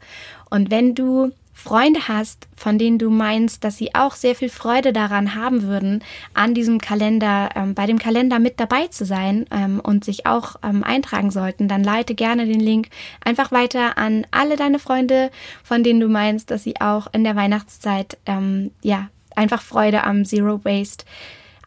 Und 0.49 0.71
wenn 0.71 0.95
du 0.95 1.31
Freunde 1.57 2.07
hast, 2.09 2.47
von 2.55 2.77
denen 2.77 2.99
du 2.99 3.09
meinst, 3.09 3.63
dass 3.63 3.77
sie 3.77 3.95
auch 3.95 4.13
sehr 4.13 4.35
viel 4.35 4.49
Freude 4.49 4.93
daran 4.93 5.33
haben 5.35 5.63
würden, 5.63 6.03
an 6.33 6.53
diesem 6.53 6.79
Kalender, 6.79 7.49
ähm, 7.55 7.73
bei 7.73 7.87
dem 7.87 7.97
Kalender 7.97 8.39
mit 8.39 8.59
dabei 8.59 8.87
zu 8.87 9.05
sein 9.05 9.45
ähm, 9.49 9.79
und 9.79 10.03
sich 10.03 10.27
auch 10.27 10.57
ähm, 10.63 10.83
eintragen 10.83 11.31
sollten, 11.31 11.67
dann 11.67 11.83
leite 11.83 12.13
gerne 12.13 12.45
den 12.45 12.59
Link 12.59 12.89
einfach 13.23 13.51
weiter 13.51 13.97
an 13.97 14.27
alle 14.29 14.57
deine 14.57 14.79
Freunde, 14.79 15.31
von 15.63 15.81
denen 15.81 16.01
du 16.01 16.09
meinst, 16.09 16.51
dass 16.51 16.63
sie 16.63 16.79
auch 16.81 17.07
in 17.13 17.23
der 17.23 17.37
Weihnachtszeit, 17.37 18.17
ähm, 18.25 18.71
ja, 18.83 19.07
einfach 19.35 19.61
Freude 19.61 20.03
am 20.03 20.25
Zero 20.25 20.63
Waste 20.65 21.05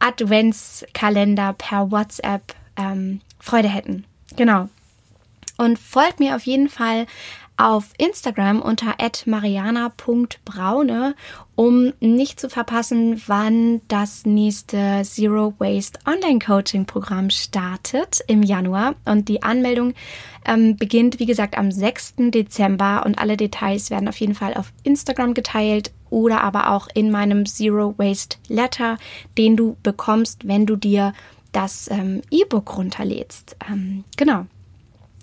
Adventskalender 0.00 1.54
per 1.54 1.90
WhatsApp 1.90 2.54
ähm, 2.76 3.20
Freude 3.40 3.68
hätten. 3.68 4.04
Genau. 4.36 4.68
Und 5.56 5.78
folgt 5.78 6.20
mir 6.20 6.36
auf 6.36 6.44
jeden 6.44 6.68
Fall 6.68 7.06
auf 7.58 7.92
Instagram 7.98 8.62
unter 8.62 8.94
mariana.braune, 9.26 11.14
um 11.56 11.92
nicht 11.98 12.38
zu 12.38 12.48
verpassen, 12.48 13.20
wann 13.26 13.80
das 13.88 14.24
nächste 14.24 15.02
Zero 15.02 15.52
Waste 15.58 15.98
Online 16.06 16.38
Coaching 16.38 16.86
Programm 16.86 17.30
startet 17.30 18.20
im 18.28 18.44
Januar. 18.44 18.94
Und 19.04 19.28
die 19.28 19.42
Anmeldung 19.42 19.94
ähm, 20.46 20.76
beginnt, 20.76 21.18
wie 21.18 21.26
gesagt, 21.26 21.58
am 21.58 21.72
6. 21.72 22.14
Dezember 22.30 23.04
und 23.04 23.18
alle 23.18 23.36
Details 23.36 23.90
werden 23.90 24.08
auf 24.08 24.20
jeden 24.20 24.36
Fall 24.36 24.54
auf 24.54 24.72
Instagram 24.84 25.34
geteilt 25.34 25.92
oder 26.10 26.42
aber 26.42 26.70
auch 26.70 26.86
in 26.94 27.10
meinem 27.10 27.44
Zero 27.44 27.94
Waste 27.98 28.38
Letter, 28.46 28.98
den 29.36 29.56
du 29.56 29.76
bekommst, 29.82 30.46
wenn 30.46 30.64
du 30.64 30.76
dir 30.76 31.12
das 31.50 31.90
ähm, 31.90 32.22
E-Book 32.30 32.76
runterlädst. 32.76 33.56
Ähm, 33.68 34.04
genau. 34.16 34.46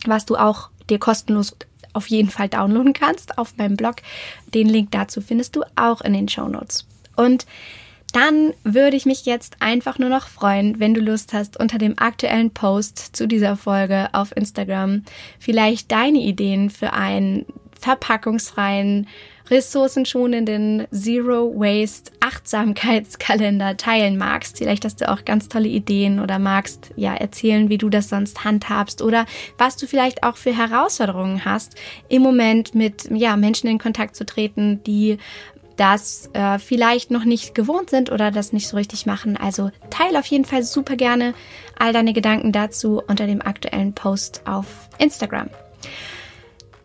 Was 0.06 0.26
du 0.26 0.36
auch 0.36 0.70
dir 0.90 1.00
kostenlos 1.00 1.56
auf 1.96 2.08
jeden 2.08 2.30
Fall 2.30 2.50
downloaden 2.50 2.94
kannst 2.94 3.38
auf 3.38 3.58
meinem 3.58 3.78
Blog. 3.78 3.98
Den 4.54 4.68
Link 4.68 4.92
dazu 4.92 5.22
findest 5.22 5.56
du 5.56 5.64
auch 5.76 6.02
in 6.02 6.14
den 6.14 6.28
Show 6.28 6.48
Notes. 6.48 6.86
Und 7.16 7.46
dann 8.14 8.54
würde 8.64 8.96
ich 8.96 9.06
mich 9.06 9.26
jetzt 9.26 9.58
einfach 9.60 10.00
nur 10.00 10.08
noch 10.08 10.28
freuen, 10.28 10.80
wenn 10.80 10.94
du 10.94 11.02
Lust 11.02 11.34
hast, 11.34 11.60
unter 11.60 11.78
dem 11.78 12.00
aktuellen 12.00 12.52
Post 12.52 13.16
zu 13.16 13.28
dieser 13.28 13.58
Folge 13.58 14.08
auf 14.14 14.36
Instagram 14.36 15.04
vielleicht 15.38 15.92
deine 15.92 16.20
Ideen 16.20 16.70
für 16.70 16.94
einen 16.94 17.46
verpackungsfreien 17.78 19.08
ressourcenschonenden 19.50 20.88
Zero 20.92 21.54
Waste 21.56 22.12
Achtsamkeitskalender 22.20 23.78
teilen 23.78 24.18
magst. 24.18 24.58
Vielleicht 24.58 24.86
hast 24.86 25.02
du 25.02 25.10
auch 25.10 25.26
ganz 25.26 25.48
tolle 25.50 25.68
Ideen 25.68 26.20
oder 26.20 26.40
magst 26.40 26.92
ja 26.96 27.14
erzählen, 27.14 27.70
wie 27.70 27.78
du 27.78 27.90
das 27.90 28.10
sonst 28.10 28.44
handhabst 28.44 29.02
oder 29.02 29.26
was 29.58 29.78
du 29.78 29.88
vielleicht 29.88 30.24
auch 30.24 30.38
für 30.38 30.56
Herausforderungen 30.56 31.46
hast, 31.46 31.76
im 32.10 32.22
Moment 32.22 32.76
mit 32.76 33.10
ja, 33.12 33.36
Menschen 33.38 33.70
in 33.70 33.78
Kontakt 33.78 34.16
zu 34.16 34.26
treten, 34.26 34.82
die 34.84 35.18
das 35.78 36.30
äh, 36.34 36.58
vielleicht 36.58 37.12
noch 37.12 37.26
nicht 37.26 37.54
gewohnt 37.54 37.90
sind 37.90 38.12
oder 38.12 38.32
das 38.32 38.54
nicht 38.54 38.68
so 38.68 38.78
richtig 38.78 39.06
machen. 39.06 39.38
Also 39.38 39.72
teile 39.90 40.20
auf 40.20 40.26
jeden 40.26 40.46
Fall 40.46 40.64
super 40.64 40.96
gerne 40.96 41.34
all 41.78 41.94
deine 41.94 42.14
Gedanken 42.14 42.52
dazu 42.52 43.02
unter 43.06 43.28
dem 43.28 43.42
aktuellen 43.42 43.94
Post 43.94 44.42
auf 44.46 44.66
Instagram. 44.98 45.50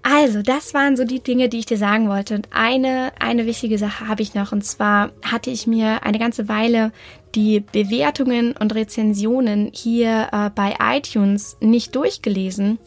Also, 0.03 0.43
das 0.43 0.73
waren 0.73 0.97
so 0.97 1.05
die 1.05 1.21
Dinge, 1.21 1.49
die 1.49 1.59
ich 1.59 1.67
dir 1.67 1.77
sagen 1.77 2.09
wollte. 2.09 2.35
Und 2.35 2.49
eine, 2.53 3.13
eine 3.19 3.45
wichtige 3.47 3.77
Sache 3.77 4.09
habe 4.09 4.23
ich 4.23 4.35
noch. 4.35 4.53
Und 4.53 4.65
zwar 4.65 5.13
hatte 5.23 5.51
ich 5.51 5.67
mir 5.67 6.05
eine 6.05 6.19
ganze 6.19 6.49
Weile 6.49 6.93
die 7.35 7.61
Bewertungen 7.61 8.57
und 8.57 8.75
Rezensionen 8.75 9.71
hier 9.73 10.29
äh, 10.33 10.51
bei 10.51 10.77
iTunes 10.81 11.57
nicht 11.61 11.95
durchgelesen 11.95 12.79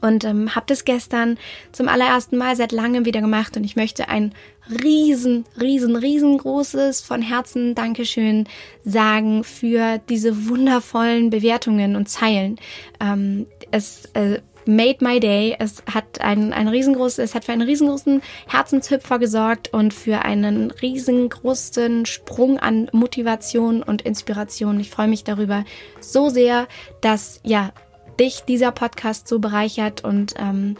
und 0.00 0.24
ähm, 0.24 0.54
habe 0.54 0.66
das 0.66 0.84
gestern 0.84 1.38
zum 1.72 1.88
allerersten 1.88 2.36
Mal 2.36 2.56
seit 2.56 2.72
langem 2.72 3.04
wieder 3.04 3.20
gemacht 3.20 3.56
und 3.56 3.64
ich 3.64 3.76
möchte 3.76 4.08
ein 4.08 4.32
riesen, 4.82 5.44
riesen, 5.60 5.96
riesengroßes 5.96 7.00
von 7.00 7.22
Herzen 7.22 7.74
Dankeschön 7.74 8.46
sagen 8.84 9.44
für 9.44 9.98
diese 10.08 10.48
wundervollen 10.48 11.30
Bewertungen 11.30 11.96
und 11.96 12.08
Zeilen. 12.08 12.58
Ähm, 13.00 13.46
es 13.70 14.06
äh, 14.14 14.40
made 14.68 14.98
my 15.00 15.18
day. 15.18 15.56
Es 15.58 15.82
hat 15.92 16.20
ein, 16.20 16.52
ein 16.52 16.68
riesengroßes, 16.68 17.18
es 17.18 17.34
hat 17.34 17.46
für 17.46 17.52
einen 17.52 17.62
riesengroßen 17.62 18.22
Herzenshüpfer 18.46 19.18
gesorgt 19.18 19.72
und 19.72 19.94
für 19.94 20.20
einen 20.20 20.70
riesengroßen 20.70 22.06
Sprung 22.06 22.58
an 22.58 22.88
Motivation 22.92 23.82
und 23.82 24.02
Inspiration. 24.02 24.78
Ich 24.78 24.90
freue 24.90 25.08
mich 25.08 25.24
darüber 25.24 25.64
so 26.00 26.28
sehr, 26.28 26.68
dass 27.00 27.40
ja 27.42 27.72
dich 28.20 28.42
dieser 28.42 28.70
Podcast 28.70 29.26
so 29.26 29.38
bereichert 29.38 30.04
und 30.04 30.34
ähm, 30.38 30.76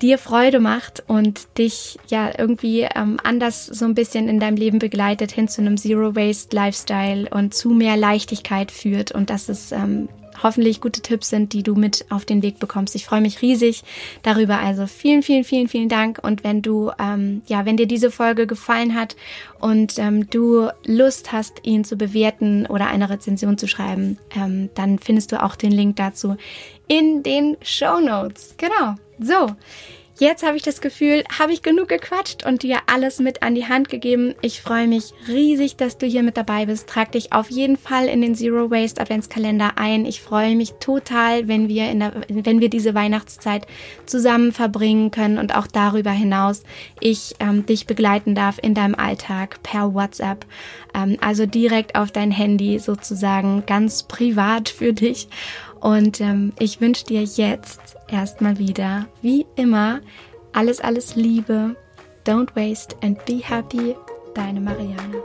dir 0.00 0.18
Freude 0.18 0.60
macht 0.60 1.02
und 1.08 1.58
dich 1.58 1.98
ja 2.08 2.30
irgendwie 2.38 2.82
ähm, 2.94 3.18
anders 3.24 3.66
so 3.66 3.86
ein 3.86 3.94
bisschen 3.94 4.28
in 4.28 4.38
deinem 4.38 4.56
Leben 4.56 4.78
begleitet 4.78 5.32
hin 5.32 5.48
zu 5.48 5.62
einem 5.62 5.76
Zero 5.76 6.14
Waste 6.14 6.54
Lifestyle 6.54 7.28
und 7.30 7.54
zu 7.54 7.70
mehr 7.70 7.96
Leichtigkeit 7.96 8.70
führt 8.70 9.10
und 9.10 9.30
das 9.30 9.48
ist 9.48 9.72
ähm, 9.72 10.08
hoffentlich 10.42 10.80
gute 10.80 11.00
Tipps 11.00 11.28
sind, 11.30 11.52
die 11.52 11.62
du 11.62 11.74
mit 11.74 12.06
auf 12.10 12.24
den 12.24 12.42
Weg 12.42 12.58
bekommst. 12.58 12.94
Ich 12.94 13.06
freue 13.06 13.20
mich 13.20 13.42
riesig 13.42 13.82
darüber. 14.22 14.58
Also 14.58 14.86
vielen, 14.86 15.22
vielen, 15.22 15.44
vielen, 15.44 15.68
vielen 15.68 15.88
Dank. 15.88 16.18
Und 16.22 16.44
wenn 16.44 16.62
du, 16.62 16.90
ähm, 16.98 17.42
ja, 17.46 17.64
wenn 17.66 17.76
dir 17.76 17.86
diese 17.86 18.10
Folge 18.10 18.46
gefallen 18.46 18.94
hat 18.94 19.16
und 19.58 19.98
ähm, 19.98 20.28
du 20.30 20.68
Lust 20.84 21.32
hast, 21.32 21.60
ihn 21.64 21.84
zu 21.84 21.96
bewerten 21.96 22.66
oder 22.66 22.88
eine 22.88 23.10
Rezension 23.10 23.58
zu 23.58 23.68
schreiben, 23.68 24.18
ähm, 24.34 24.70
dann 24.74 24.98
findest 24.98 25.32
du 25.32 25.42
auch 25.42 25.56
den 25.56 25.72
Link 25.72 25.96
dazu 25.96 26.36
in 26.88 27.22
den 27.22 27.56
Show 27.62 28.00
Notes. 28.00 28.54
Genau. 28.56 28.96
So. 29.18 29.54
Jetzt 30.20 30.46
habe 30.46 30.58
ich 30.58 30.62
das 30.62 30.82
Gefühl, 30.82 31.24
habe 31.38 31.54
ich 31.54 31.62
genug 31.62 31.88
gequatscht 31.88 32.44
und 32.44 32.62
dir 32.62 32.80
alles 32.84 33.20
mit 33.20 33.42
an 33.42 33.54
die 33.54 33.68
Hand 33.68 33.88
gegeben. 33.88 34.34
Ich 34.42 34.60
freue 34.60 34.86
mich 34.86 35.14
riesig, 35.26 35.76
dass 35.76 35.96
du 35.96 36.04
hier 36.04 36.22
mit 36.22 36.36
dabei 36.36 36.66
bist. 36.66 36.90
Trag 36.90 37.12
dich 37.12 37.32
auf 37.32 37.50
jeden 37.50 37.78
Fall 37.78 38.06
in 38.06 38.20
den 38.20 38.34
Zero 38.34 38.70
Waste 38.70 39.00
Adventskalender 39.00 39.78
ein. 39.78 40.04
Ich 40.04 40.20
freue 40.20 40.56
mich 40.56 40.74
total, 40.74 41.48
wenn 41.48 41.68
wir 41.68 41.90
in 41.90 42.00
der, 42.00 42.12
wenn 42.28 42.60
wir 42.60 42.68
diese 42.68 42.94
Weihnachtszeit 42.94 43.66
zusammen 44.04 44.52
verbringen 44.52 45.10
können 45.10 45.38
und 45.38 45.56
auch 45.56 45.66
darüber 45.66 46.10
hinaus 46.10 46.64
ich 47.00 47.36
ähm, 47.40 47.64
dich 47.64 47.86
begleiten 47.86 48.34
darf 48.34 48.58
in 48.60 48.74
deinem 48.74 48.96
Alltag 48.96 49.62
per 49.62 49.94
WhatsApp. 49.94 50.44
Ähm, 50.94 51.16
also 51.22 51.46
direkt 51.46 51.94
auf 51.94 52.12
dein 52.12 52.30
Handy 52.30 52.78
sozusagen 52.78 53.64
ganz 53.64 54.02
privat 54.02 54.68
für 54.68 54.92
dich. 54.92 55.28
Und 55.80 56.20
ähm, 56.20 56.52
ich 56.58 56.80
wünsche 56.80 57.04
dir 57.04 57.22
jetzt 57.22 57.96
erstmal 58.08 58.58
wieder, 58.58 59.06
wie 59.22 59.46
immer, 59.56 60.00
alles, 60.52 60.80
alles 60.80 61.16
Liebe. 61.16 61.76
Don't 62.26 62.54
waste 62.54 62.96
and 63.02 63.24
be 63.24 63.40
happy. 63.42 63.96
Deine 64.34 64.60
Marianne. 64.60 65.22